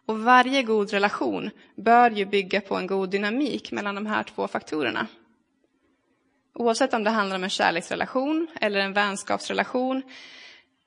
Och 0.06 0.18
varje 0.18 0.62
god 0.62 0.90
relation 0.90 1.50
bör 1.76 2.10
ju 2.10 2.26
bygga 2.26 2.60
på 2.60 2.76
en 2.76 2.86
god 2.86 3.10
dynamik 3.10 3.72
mellan 3.72 3.94
de 3.94 4.06
här 4.06 4.22
två 4.22 4.48
faktorerna. 4.48 5.06
Oavsett 6.54 6.94
om 6.94 7.04
det 7.04 7.10
handlar 7.10 7.36
om 7.36 7.44
en 7.44 7.50
kärleksrelation 7.50 8.46
eller 8.60 8.80
en 8.80 8.92
vänskapsrelation 8.92 10.02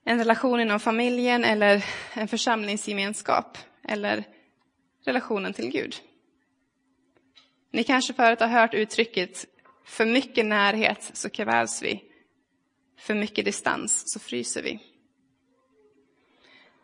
en 0.10 0.17
relation 0.17 0.60
inom 0.60 0.80
familjen 0.80 1.43
eller 1.43 1.86
en 2.13 2.27
församlingsgemenskap 2.27 3.58
eller 3.84 4.23
relationen 5.06 5.53
till 5.53 5.69
Gud. 5.69 5.95
Ni 7.71 7.84
kanske 7.84 8.13
förut 8.13 8.39
har 8.39 8.47
hört 8.47 8.73
uttrycket 8.73 9.45
för 9.86 10.06
mycket 10.06 10.45
närhet 10.45 11.12
så 11.13 11.30
kvävs 11.30 11.84
vi. 11.84 12.03
För 12.99 13.13
mycket 13.13 13.45
distans 13.45 14.03
så 14.06 14.19
fryser 14.19 14.63
vi. 14.63 14.80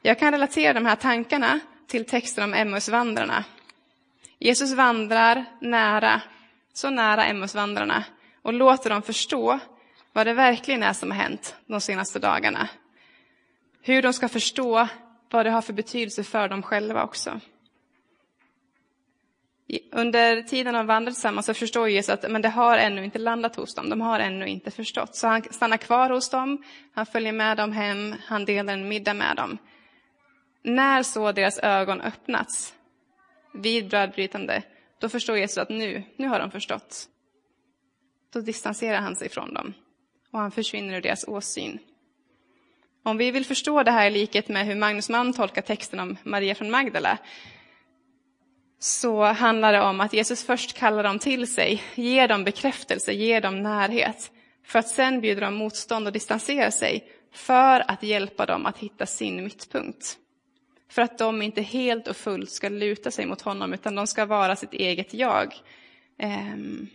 Jag 0.01 0.19
kan 0.19 0.31
relatera 0.31 0.73
de 0.73 0.85
här 0.85 0.95
tankarna 0.95 1.59
till 1.93 2.05
texten 2.05 2.43
om 2.43 2.53
Emmausvandrarna. 2.53 3.43
Jesus 4.39 4.73
vandrar 4.73 5.45
nära, 5.61 6.21
så 6.73 6.89
nära 6.89 7.25
Emmausvandrarna 7.25 8.03
och 8.41 8.53
låter 8.53 8.89
dem 8.89 9.01
förstå 9.01 9.59
vad 10.13 10.27
det 10.27 10.33
verkligen 10.33 10.83
är 10.83 10.93
som 10.93 11.11
har 11.11 11.17
hänt 11.17 11.55
de 11.65 11.81
senaste 11.81 12.19
dagarna. 12.19 12.69
Hur 13.81 14.01
de 14.01 14.13
ska 14.13 14.29
förstå 14.29 14.87
vad 15.29 15.45
det 15.45 15.51
har 15.51 15.61
för 15.61 15.73
betydelse 15.73 16.23
för 16.23 16.49
dem 16.49 16.63
själva 16.63 17.03
också. 17.03 17.39
Under 19.91 20.41
tiden 20.41 20.73
de 20.73 20.87
vandrar 20.87 21.11
tillsammans 21.11 21.45
så 21.45 21.53
förstår 21.53 21.89
Jesus 21.89 22.09
att 22.09 22.31
men 22.31 22.41
det 22.41 22.49
har 22.49 22.77
ännu 22.77 23.03
inte 23.05 23.19
landat 23.19 23.55
hos 23.55 23.75
dem, 23.75 23.89
de 23.89 24.01
har 24.01 24.19
ännu 24.19 24.47
inte 24.47 24.71
förstått. 24.71 25.15
Så 25.15 25.27
han 25.27 25.43
stannar 25.43 25.77
kvar 25.77 26.09
hos 26.09 26.29
dem, 26.29 26.63
han 26.93 27.05
följer 27.05 27.33
med 27.33 27.57
dem 27.57 27.71
hem, 27.71 28.15
han 28.25 28.45
delar 28.45 28.73
en 28.73 28.87
middag 28.87 29.13
med 29.13 29.35
dem. 29.35 29.57
När 30.63 31.03
så 31.03 31.31
deras 31.31 31.59
ögon 31.59 32.01
öppnats 32.01 32.73
vid 33.53 33.89
brödbrytande, 33.89 34.63
då 34.99 35.09
förstår 35.09 35.37
Jesus 35.37 35.57
att 35.57 35.69
nu, 35.69 36.03
nu 36.17 36.27
har 36.27 36.39
de 36.39 36.51
förstått. 36.51 37.07
Då 38.33 38.41
distanserar 38.41 39.01
han 39.01 39.15
sig 39.15 39.29
från 39.29 39.53
dem 39.53 39.73
och 40.31 40.39
han 40.39 40.51
försvinner 40.51 40.97
ur 40.97 41.01
deras 41.01 41.27
åsyn. 41.27 41.79
Om 43.03 43.17
vi 43.17 43.31
vill 43.31 43.45
förstå 43.45 43.83
det 43.83 43.91
här 43.91 44.07
i 44.07 44.11
likhet 44.11 44.47
med 44.47 44.65
hur 44.65 44.75
Magnus 44.75 45.09
Mann 45.09 45.33
tolkar 45.33 45.61
texten 45.61 45.99
om 45.99 46.17
Maria 46.23 46.55
från 46.55 46.71
Magdala, 46.71 47.17
så 48.79 49.23
handlar 49.23 49.73
det 49.73 49.81
om 49.81 50.01
att 50.01 50.13
Jesus 50.13 50.43
först 50.43 50.73
kallar 50.73 51.03
dem 51.03 51.19
till 51.19 51.53
sig, 51.53 51.83
ger 51.95 52.27
dem 52.27 52.43
bekräftelse, 52.43 53.13
ger 53.13 53.41
dem 53.41 53.63
närhet, 53.63 54.31
för 54.65 54.79
att 54.79 54.89
sen 54.89 55.21
bjuda 55.21 55.41
dem 55.41 55.53
motstånd 55.53 56.07
och 56.07 56.13
distansera 56.13 56.71
sig, 56.71 57.07
för 57.33 57.91
att 57.91 58.03
hjälpa 58.03 58.45
dem 58.45 58.65
att 58.65 58.77
hitta 58.77 59.05
sin 59.05 59.43
mittpunkt. 59.43 60.17
För 60.93 61.01
att 61.01 61.17
de 61.17 61.41
inte 61.41 61.61
helt 61.61 62.07
och 62.07 62.17
fullt 62.17 62.51
ska 62.51 62.69
luta 62.69 63.11
sig 63.11 63.25
mot 63.25 63.41
honom, 63.41 63.73
utan 63.73 63.95
de 63.95 64.07
ska 64.07 64.25
vara 64.25 64.55
sitt 64.55 64.73
eget 64.73 65.13
jag. 65.13 65.53
Ehm, 66.17 66.87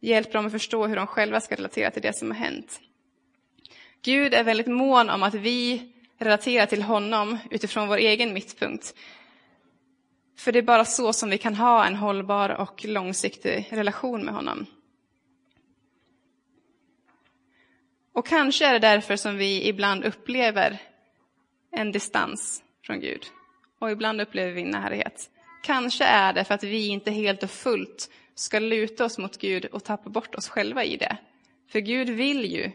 hjälper 0.00 0.32
dem 0.32 0.46
att 0.46 0.52
förstå 0.52 0.86
hur 0.86 0.96
de 0.96 1.06
själva 1.06 1.40
ska 1.40 1.54
relatera 1.54 1.90
till 1.90 2.02
det 2.02 2.16
som 2.16 2.30
har 2.30 2.38
hänt. 2.38 2.80
Gud 4.02 4.34
är 4.34 4.44
väldigt 4.44 4.66
mån 4.66 5.10
om 5.10 5.22
att 5.22 5.34
vi 5.34 5.92
relaterar 6.18 6.66
till 6.66 6.82
honom 6.82 7.38
utifrån 7.50 7.88
vår 7.88 7.96
egen 7.96 8.32
mittpunkt. 8.32 8.94
För 10.38 10.52
det 10.52 10.58
är 10.58 10.62
bara 10.62 10.84
så 10.84 11.12
som 11.12 11.30
vi 11.30 11.38
kan 11.38 11.54
ha 11.54 11.86
en 11.86 11.96
hållbar 11.96 12.48
och 12.48 12.84
långsiktig 12.84 13.68
relation 13.70 14.24
med 14.24 14.34
honom. 14.34 14.66
Och 18.12 18.26
kanske 18.26 18.66
är 18.66 18.72
det 18.72 18.78
därför 18.78 19.16
som 19.16 19.36
vi 19.36 19.68
ibland 19.68 20.04
upplever 20.04 20.78
en 21.76 21.92
distans 21.92 22.62
från 22.86 23.00
Gud. 23.00 23.26
Och 23.78 23.90
ibland 23.90 24.20
upplever 24.20 24.52
vi 24.52 24.64
närhet. 24.64 25.30
Kanske 25.62 26.04
är 26.04 26.32
det 26.32 26.44
för 26.44 26.54
att 26.54 26.64
vi 26.64 26.86
inte 26.88 27.10
helt 27.10 27.42
och 27.42 27.50
fullt 27.50 28.10
ska 28.34 28.58
luta 28.58 29.04
oss 29.04 29.18
mot 29.18 29.38
Gud 29.38 29.64
och 29.64 29.84
tappa 29.84 30.10
bort 30.10 30.34
oss 30.34 30.48
själva 30.48 30.84
i 30.84 30.96
det. 30.96 31.16
För 31.72 31.80
Gud 31.80 32.10
vill 32.10 32.52
ju 32.52 32.70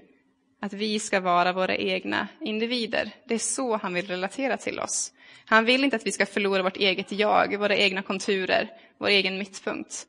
att 0.61 0.73
vi 0.73 0.99
ska 0.99 1.19
vara 1.19 1.53
våra 1.53 1.75
egna 1.75 2.27
individer. 2.41 3.11
Det 3.25 3.33
är 3.33 3.39
så 3.39 3.77
han 3.77 3.93
vill 3.93 4.07
relatera 4.07 4.57
till 4.57 4.79
oss. 4.79 5.13
Han 5.45 5.65
vill 5.65 5.83
inte 5.83 5.95
att 5.95 6.05
vi 6.05 6.11
ska 6.11 6.25
förlora 6.25 6.63
vårt 6.63 6.77
eget 6.77 7.11
jag, 7.11 7.57
våra 7.59 7.75
egna 7.75 8.01
konturer, 8.01 8.69
vår 8.97 9.07
egen 9.07 9.37
mittpunkt. 9.37 10.07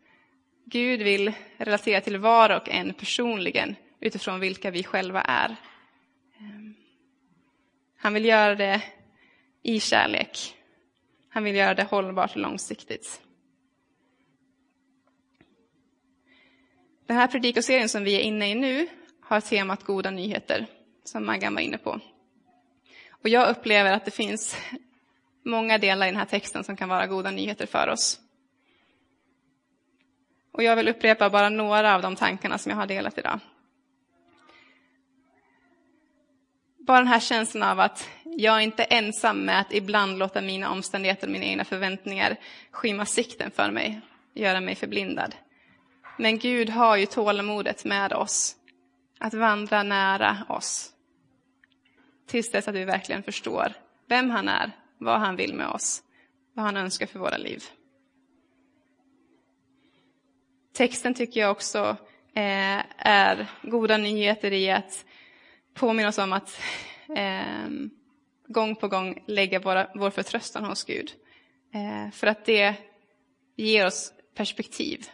Gud 0.65 1.03
vill 1.03 1.33
relatera 1.57 2.01
till 2.01 2.19
var 2.19 2.51
och 2.51 2.69
en 2.69 2.95
personligen 2.95 3.77
utifrån 4.01 4.41
vilka 4.41 4.71
vi 4.71 4.85
själva 4.85 5.21
är. 5.23 5.57
Ehm. 6.39 6.70
Han 8.03 8.15
vill 8.15 8.25
göra 8.25 8.55
det 8.55 8.83
i 9.63 9.81
kärlek. 9.81 10.57
Han 11.29 11.45
vill 11.45 11.57
göra 11.57 11.75
det 11.75 11.85
hållbart 11.85 12.31
och 12.31 12.37
långsiktigt. 12.37 13.23
Den 17.07 17.17
här 17.17 17.27
predikoserien 17.27 17.89
som 17.89 18.05
vi 18.05 18.15
är 18.15 18.21
inne 18.21 18.51
i 18.51 18.55
nu 18.55 18.89
har 19.21 19.41
temat 19.41 19.85
goda 19.85 20.11
nyheter, 20.11 20.67
som 21.05 21.27
Maggan 21.27 21.55
var 21.55 21.61
inne 21.61 21.79
på. 21.79 22.01
Och 23.11 23.29
jag 23.29 23.51
upplever 23.51 23.93
att 23.93 24.05
det 24.05 24.11
finns 24.11 24.57
många 25.45 25.79
delar 25.79 26.07
i 26.07 26.11
den 26.11 26.19
här 26.19 26.27
texten 26.27 26.65
som 26.65 26.77
kan 26.77 26.89
vara 26.89 27.07
goda 27.07 27.31
nyheter 27.31 27.67
för 27.67 27.89
oss. 27.89 28.21
Och 30.53 30.63
jag 30.63 30.77
vill 30.77 30.89
upprepa 30.89 31.31
bara 31.31 31.49
några 31.49 31.95
av 31.95 32.03
de 32.03 32.17
tankarna 32.17 32.59
som 32.59 32.71
jag 32.71 32.77
har 32.77 32.87
delat 32.87 33.19
idag. 33.19 33.41
Bara 36.91 36.99
den 36.99 37.09
här 37.09 37.21
känslan 37.21 37.69
av 37.69 37.81
att 37.81 38.09
jag 38.25 38.63
inte 38.63 38.83
är 38.83 38.99
ensam 38.99 39.45
med 39.45 39.61
att 39.61 39.73
ibland 39.73 40.19
låta 40.19 40.41
mina 40.41 40.71
omständigheter 40.71 41.27
och 41.27 41.33
mina 41.33 41.45
egna 41.45 41.65
förväntningar 41.65 42.37
skymma 42.71 43.07
sikten 43.07 43.51
för 43.51 43.71
mig, 43.71 44.01
göra 44.35 44.61
mig 44.61 44.75
förblindad. 44.75 45.35
Men 46.19 46.39
Gud 46.39 46.71
har 46.71 46.97
ju 46.97 47.07
tålamodet 47.07 47.85
med 47.85 48.13
oss, 48.13 48.57
att 49.19 49.35
vandra 49.35 49.83
nära 49.83 50.37
oss. 50.49 50.91
Tills 52.27 52.51
dess 52.51 52.69
att 52.69 52.75
vi 52.75 52.85
verkligen 52.85 53.23
förstår 53.23 53.73
vem 54.09 54.31
han 54.31 54.49
är, 54.49 54.71
vad 54.99 55.21
han 55.21 55.37
vill 55.37 55.55
med 55.55 55.69
oss, 55.69 56.03
vad 56.55 56.65
han 56.65 56.77
önskar 56.77 57.07
för 57.07 57.19
våra 57.19 57.37
liv. 57.37 57.63
Texten 60.75 61.15
tycker 61.15 61.41
jag 61.41 61.51
också 61.51 61.97
eh, 62.35 62.83
är 62.99 63.47
goda 63.63 63.97
nyheter 63.97 64.53
i 64.53 64.71
att 64.71 65.05
påminna 65.81 66.09
oss 66.09 66.19
om 66.19 66.33
att 66.33 66.61
eh, 67.17 67.69
gång 68.47 68.77
på 68.77 68.89
gång 68.89 69.25
lägga 69.27 69.59
våra, 69.59 69.89
vår 69.95 70.11
förtröstan 70.11 70.65
hos 70.65 70.85
Gud. 70.85 71.13
Eh, 71.75 72.11
för 72.11 72.27
att 72.27 72.45
det 72.45 72.75
ger 73.57 73.87
oss 73.87 74.13
perspektiv. 74.35 75.07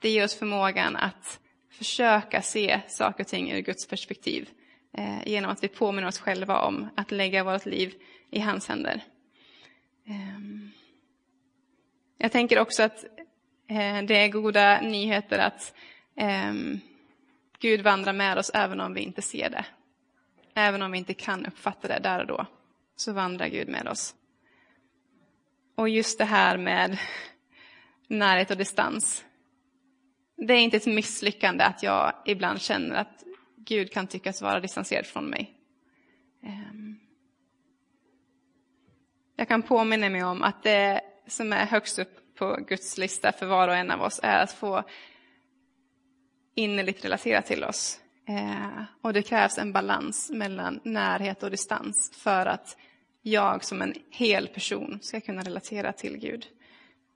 Det 0.00 0.10
ger 0.10 0.24
oss 0.24 0.34
förmågan 0.34 0.96
att 0.96 1.40
försöka 1.70 2.42
se 2.42 2.80
saker 2.88 3.24
och 3.24 3.28
ting 3.28 3.52
ur 3.52 3.60
Guds 3.60 3.86
perspektiv 3.86 4.48
eh, 4.92 5.28
genom 5.28 5.50
att 5.50 5.64
vi 5.64 5.68
påminner 5.68 6.08
oss 6.08 6.18
själva 6.18 6.60
om 6.60 6.88
att 6.96 7.10
lägga 7.10 7.44
vårt 7.44 7.66
liv 7.66 7.94
i 8.30 8.40
hans 8.40 8.68
händer. 8.68 9.04
Ehm, 10.06 10.70
jag 12.18 12.32
tänker 12.32 12.58
också 12.58 12.82
att 12.82 13.04
eh, 13.68 14.02
det 14.02 14.16
är 14.16 14.28
goda 14.28 14.80
nyheter 14.80 15.38
att 15.38 15.74
ehm, 16.16 16.80
Gud 17.58 17.80
vandrar 17.80 18.12
med 18.12 18.38
oss 18.38 18.50
även 18.54 18.80
om 18.80 18.94
vi 18.94 19.00
inte 19.00 19.22
ser 19.22 19.50
det. 19.50 19.64
Även 20.54 20.82
om 20.82 20.92
vi 20.92 20.98
inte 20.98 21.14
kan 21.14 21.46
uppfatta 21.46 21.88
det 21.88 21.98
där 21.98 22.20
och 22.20 22.26
då, 22.26 22.46
så 22.96 23.12
vandrar 23.12 23.46
Gud 23.46 23.68
med 23.68 23.88
oss. 23.88 24.14
Och 25.74 25.88
just 25.88 26.18
det 26.18 26.24
här 26.24 26.56
med 26.56 26.98
närhet 28.06 28.50
och 28.50 28.56
distans. 28.56 29.24
Det 30.36 30.54
är 30.54 30.60
inte 30.60 30.76
ett 30.76 30.86
misslyckande 30.86 31.64
att 31.64 31.82
jag 31.82 32.12
ibland 32.26 32.60
känner 32.60 32.96
att 32.96 33.24
Gud 33.56 33.92
kan 33.92 34.06
tyckas 34.06 34.42
vara 34.42 34.60
distanserad 34.60 35.06
från 35.06 35.24
mig. 35.24 35.54
Ehm. 36.42 36.98
Jag 39.36 39.48
kan 39.48 39.62
påminna 39.62 40.08
mig 40.08 40.24
om 40.24 40.42
att 40.42 40.62
det 40.62 41.00
som 41.26 41.52
är 41.52 41.66
högst 41.66 41.98
upp 41.98 42.34
på 42.34 42.56
Guds 42.68 42.98
lista 42.98 43.32
för 43.32 43.46
var 43.46 43.68
och 43.68 43.76
en 43.76 43.90
av 43.90 44.02
oss 44.02 44.20
är 44.22 44.42
att 44.42 44.52
få 44.52 44.84
innerligt 46.54 47.04
relatera 47.04 47.42
till 47.42 47.64
oss. 47.64 48.01
Eh, 48.28 48.82
och 49.02 49.12
det 49.12 49.22
krävs 49.22 49.58
en 49.58 49.72
balans 49.72 50.30
mellan 50.30 50.80
närhet 50.82 51.42
och 51.42 51.50
distans 51.50 52.10
för 52.14 52.46
att 52.46 52.76
jag 53.22 53.64
som 53.64 53.82
en 53.82 53.94
hel 54.10 54.48
person 54.48 54.98
ska 55.02 55.20
kunna 55.20 55.42
relatera 55.42 55.92
till 55.92 56.16
Gud 56.16 56.46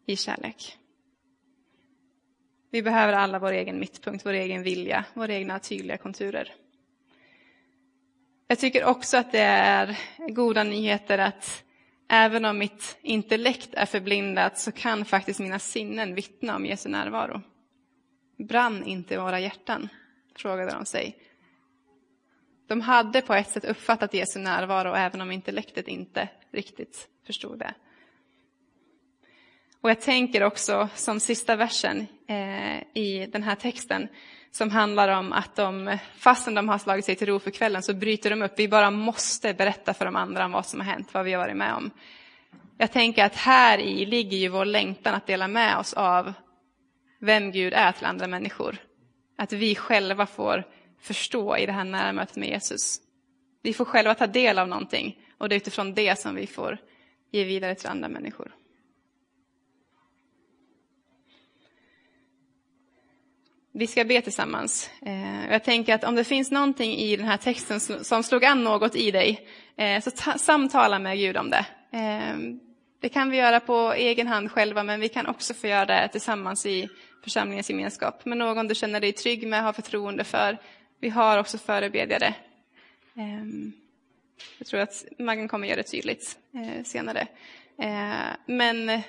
i 0.07 0.17
kärlek. 0.17 0.79
Vi 2.71 2.83
behöver 2.83 3.13
alla 3.13 3.39
vår 3.39 3.53
egen 3.53 3.81
mittpunkt, 3.81 4.27
vår 4.27 4.33
egen 4.33 4.63
vilja, 4.63 5.05
våra 5.15 5.35
egna 5.35 5.59
tydliga 5.59 5.97
konturer. 5.97 6.55
Jag 8.49 8.59
tycker 8.59 8.85
också 8.85 9.17
att 9.17 9.33
det 9.33 9.39
är 9.41 9.99
goda 10.29 10.65
nyheter 10.65 11.19
att 11.19 11.65
även 12.09 12.45
om 12.45 12.59
mitt 12.59 12.99
intellekt 13.03 13.75
är 13.75 13.87
förblindat 13.87 14.59
så 14.59 14.73
kan 14.73 15.05
faktiskt 15.05 15.41
mina 15.41 15.59
sinnen 15.59 16.15
vittna 16.15 16.57
om 16.57 16.67
Jesu 16.67 16.89
närvaro. 16.89 17.43
Brann 18.39 18.85
inte 18.85 19.19
våra 19.19 19.41
hjärtan? 19.41 19.89
Frågade 20.39 20.71
de 20.71 20.85
sig. 20.85 21.17
De 22.67 22.81
hade 22.81 23.23
på 23.23 23.35
ett 23.35 23.51
sätt 23.51 23.65
uppfattat 23.65 24.15
Jesu 24.15 24.39
närvaro 24.39 24.95
även 24.95 25.21
om 25.21 25.31
intellektet 25.31 25.89
inte 25.89 26.29
riktigt 26.53 27.09
förstod 27.27 27.59
det. 27.59 27.75
Och 29.81 29.91
jag 29.91 30.01
tänker 30.01 30.43
också 30.43 30.89
som 30.95 31.21
sista 31.21 31.57
versen 31.57 32.07
eh, 32.29 32.77
i 32.95 33.29
den 33.33 33.43
här 33.43 33.55
texten 33.55 34.09
som 34.51 34.71
handlar 34.71 35.09
om 35.09 35.33
att 35.33 35.57
de, 35.57 35.99
fastän 36.17 36.55
de 36.55 36.69
har 36.69 36.79
slagit 36.79 37.05
sig 37.05 37.17
till 37.17 37.27
ro 37.27 37.39
för 37.39 37.51
kvällen, 37.51 37.83
så 37.83 37.95
bryter 37.95 38.31
de 38.31 38.43
upp. 38.43 38.53
Vi 38.57 38.69
bara 38.69 38.91
måste 38.91 39.55
berätta 39.55 39.95
för 39.95 40.05
de 40.05 40.17
andra 40.17 40.45
om 40.45 40.53
vad 40.53 40.67
som 40.67 40.81
har 40.81 40.87
hänt, 40.87 41.15
vad 41.15 41.25
vi 41.25 41.33
har 41.33 41.39
varit 41.39 41.57
med 41.57 41.75
om. 41.75 41.91
Jag 42.79 42.93
tänker 42.93 43.25
att 43.25 43.37
här 43.37 43.79
i 43.79 44.07
ligger 44.07 44.37
ju 44.37 44.49
vår 44.49 44.65
längtan 44.65 45.15
att 45.15 45.27
dela 45.27 45.49
med 45.49 45.77
oss 45.77 45.93
av 45.93 46.33
vem 47.21 47.51
Gud 47.51 47.73
är 47.73 47.93
till 47.93 48.07
andra 48.07 48.27
människor. 48.27 48.77
Att 49.37 49.53
vi 49.53 49.75
själva 49.75 50.27
får 50.27 50.65
förstå 51.01 51.57
i 51.57 51.67
det 51.67 51.73
här 51.73 51.85
närmötet 51.85 52.37
med 52.37 52.49
Jesus. 52.49 53.01
Vi 53.63 53.73
får 53.73 53.85
själva 53.85 54.15
ta 54.15 54.27
del 54.27 54.59
av 54.59 54.69
någonting 54.69 55.19
och 55.39 55.49
det 55.49 55.55
är 55.55 55.57
utifrån 55.57 55.95
det 55.95 56.19
som 56.19 56.35
vi 56.35 56.47
får 56.47 56.79
ge 57.31 57.45
vidare 57.45 57.75
till 57.75 57.89
andra 57.89 58.09
människor. 58.09 58.55
Vi 63.79 63.87
ska 63.87 64.05
be 64.05 64.21
tillsammans. 64.21 64.91
Eh, 65.03 65.51
jag 65.51 65.65
tänker 65.65 65.95
att 65.95 66.05
om 66.05 66.15
det 66.15 66.25
finns 66.25 66.51
någonting 66.51 66.93
i 66.93 67.17
den 67.17 67.27
här 67.27 67.37
texten 67.37 67.81
som 67.81 68.23
slog 68.23 68.45
an 68.45 68.65
något 68.65 68.97
i 68.97 69.11
dig, 69.11 69.49
eh, 69.77 70.03
så 70.03 70.11
samtala 70.39 70.99
med 70.99 71.19
Gud 71.19 71.37
om 71.37 71.51
det. 71.51 71.67
Eh, 71.93 72.37
det 73.01 73.09
kan 73.09 73.31
vi 73.31 73.37
göra 73.37 73.61
på 73.61 73.93
egen 73.93 74.27
hand 74.27 74.53
själva, 74.53 74.83
men 74.83 75.01
vi 75.01 75.09
kan 75.09 75.27
också 75.27 75.55
få 75.55 75.67
göra 75.67 75.87
det 75.87 76.09
tillsammans 76.09 76.67
i 76.67 76.89
församlingens 77.23 77.71
gemenskap. 77.71 78.25
Med 78.25 78.39
någon 78.39 78.69
du 78.69 78.75
känner 78.75 79.01
dig 79.01 79.13
trygg 79.13 79.47
med, 79.47 79.63
har 79.63 79.73
förtroende 79.73 80.25
för. 80.25 80.59
Vi 81.01 81.09
har 81.09 81.39
också 81.39 81.59
förebedjare. 81.59 82.35
Ehm, 83.17 83.73
jag 84.59 84.67
tror 84.67 84.81
att 84.81 85.05
Maggan 85.19 85.49
kommer 85.49 85.69
göra 85.69 85.77
det 85.77 85.83
tydligt 85.83 86.39
eh, 86.55 86.85
senare. 86.85 87.27
Eh, 87.79 88.37
men 88.47 88.89
eh, 88.89 89.01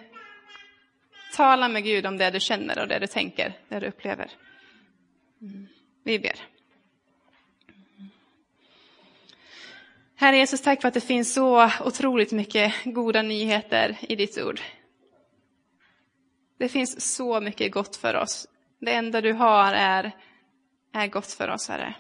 tala 1.36 1.68
med 1.68 1.84
Gud 1.84 2.06
om 2.06 2.18
det 2.18 2.30
du 2.30 2.40
känner 2.40 2.80
och 2.80 2.88
det 2.88 3.00
du 3.00 3.08
tänker, 3.08 3.54
det 3.70 3.80
du 3.80 3.88
upplever. 3.88 4.32
Mm. 5.42 5.68
Vi 6.04 6.20
ber. 6.20 6.36
Herre 10.16 10.38
Jesus, 10.38 10.62
tack 10.62 10.82
för 10.82 10.88
att 10.88 10.94
det 10.94 11.02
finns 11.02 11.34
så 11.34 11.72
otroligt 11.86 12.32
mycket 12.32 12.74
goda 12.84 13.22
nyheter 13.22 13.98
i 14.02 14.16
ditt 14.16 14.38
ord. 14.38 14.60
Det 16.58 16.70
finns 16.70 17.16
så 17.16 17.42
mycket 17.42 17.72
gott 17.72 17.96
för 17.96 18.16
oss. 18.16 18.48
Det 18.80 18.94
enda 18.94 19.22
du 19.22 19.34
har 19.34 19.74
är, 19.74 20.12
är 20.94 21.08
gott 21.08 21.32
för 21.32 21.50
oss, 21.50 21.70
Herre. 21.70 21.96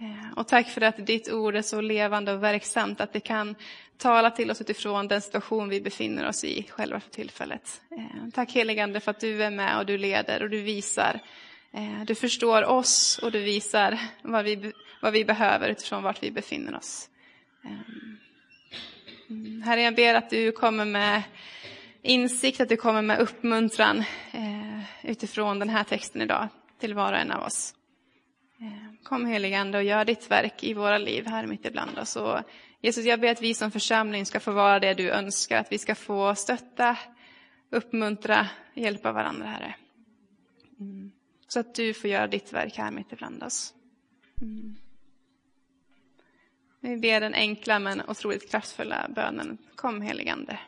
Eh, 0.00 0.38
och 0.38 0.48
tack 0.48 0.68
för 0.68 0.80
att 0.80 1.06
ditt 1.06 1.32
ord 1.32 1.56
är 1.56 1.62
så 1.62 1.80
levande 1.80 2.32
och 2.32 2.42
verksamt 2.42 3.00
att 3.00 3.12
det 3.12 3.20
kan 3.20 3.54
tala 3.98 4.30
till 4.30 4.50
oss 4.50 4.60
utifrån 4.60 5.08
den 5.08 5.22
situation 5.22 5.68
vi 5.68 5.80
befinner 5.80 6.28
oss 6.28 6.44
i 6.44 6.66
själva 6.70 7.00
för 7.00 7.10
tillfället. 7.10 7.80
Eh, 7.90 8.30
tack 8.34 8.52
heligande 8.52 9.00
för 9.00 9.10
att 9.10 9.20
du 9.20 9.44
är 9.44 9.50
med 9.50 9.78
och 9.78 9.86
du 9.86 9.98
leder 9.98 10.42
och 10.42 10.50
du 10.50 10.60
visar 10.60 11.20
eh, 11.72 12.04
du 12.06 12.14
förstår 12.14 12.64
oss 12.64 13.20
och 13.22 13.32
du 13.32 13.40
visar 13.40 13.98
vad 14.22 14.44
vi, 14.44 14.72
vad 15.02 15.12
vi 15.12 15.24
behöver 15.24 15.68
utifrån 15.68 16.02
vart 16.02 16.22
vi 16.22 16.30
befinner 16.30 16.76
oss. 16.76 17.08
Mm. 17.64 19.62
Herre, 19.62 19.82
jag 19.82 19.94
ber 19.94 20.14
att 20.14 20.30
du 20.30 20.52
kommer 20.52 20.84
med 20.84 21.22
insikt, 22.06 22.60
att 22.60 22.68
du 22.68 22.76
kommer 22.76 23.02
med 23.02 23.20
uppmuntran 23.20 23.98
eh, 24.32 24.80
utifrån 25.02 25.58
den 25.58 25.68
här 25.68 25.84
texten 25.84 26.22
idag 26.22 26.48
till 26.78 26.94
var 26.94 27.12
och 27.12 27.18
en 27.18 27.30
av 27.30 27.42
oss. 27.42 27.74
Eh, 28.60 29.02
kom 29.02 29.26
heligande 29.26 29.78
och 29.78 29.84
gör 29.84 30.04
ditt 30.04 30.30
verk 30.30 30.64
i 30.64 30.74
våra 30.74 30.98
liv 30.98 31.26
här 31.26 31.46
mitt 31.46 31.66
ibland 31.66 31.98
oss. 31.98 32.16
Och 32.16 32.38
Jesus, 32.80 33.04
jag 33.04 33.20
ber 33.20 33.30
att 33.30 33.42
vi 33.42 33.54
som 33.54 33.70
församling 33.70 34.26
ska 34.26 34.40
få 34.40 34.52
vara 34.52 34.80
det 34.80 34.94
du 34.94 35.10
önskar, 35.10 35.60
att 35.60 35.72
vi 35.72 35.78
ska 35.78 35.94
få 35.94 36.34
stötta, 36.34 36.96
uppmuntra, 37.70 38.48
hjälpa 38.74 39.12
varandra, 39.12 39.46
Herre. 39.46 39.74
Mm. 40.80 41.12
Så 41.48 41.60
att 41.60 41.74
du 41.74 41.94
får 41.94 42.10
göra 42.10 42.26
ditt 42.26 42.52
verk 42.52 42.78
här 42.78 42.90
mitt 42.90 43.12
ibland 43.12 43.42
oss. 43.42 43.74
Mm. 44.42 44.76
Vi 46.80 46.96
ber 46.96 47.20
den 47.20 47.34
enkla 47.34 47.78
men 47.78 48.02
otroligt 48.08 48.50
kraftfulla 48.50 49.06
bönen. 49.14 49.58
Kom 49.74 50.00
heligande. 50.00 50.58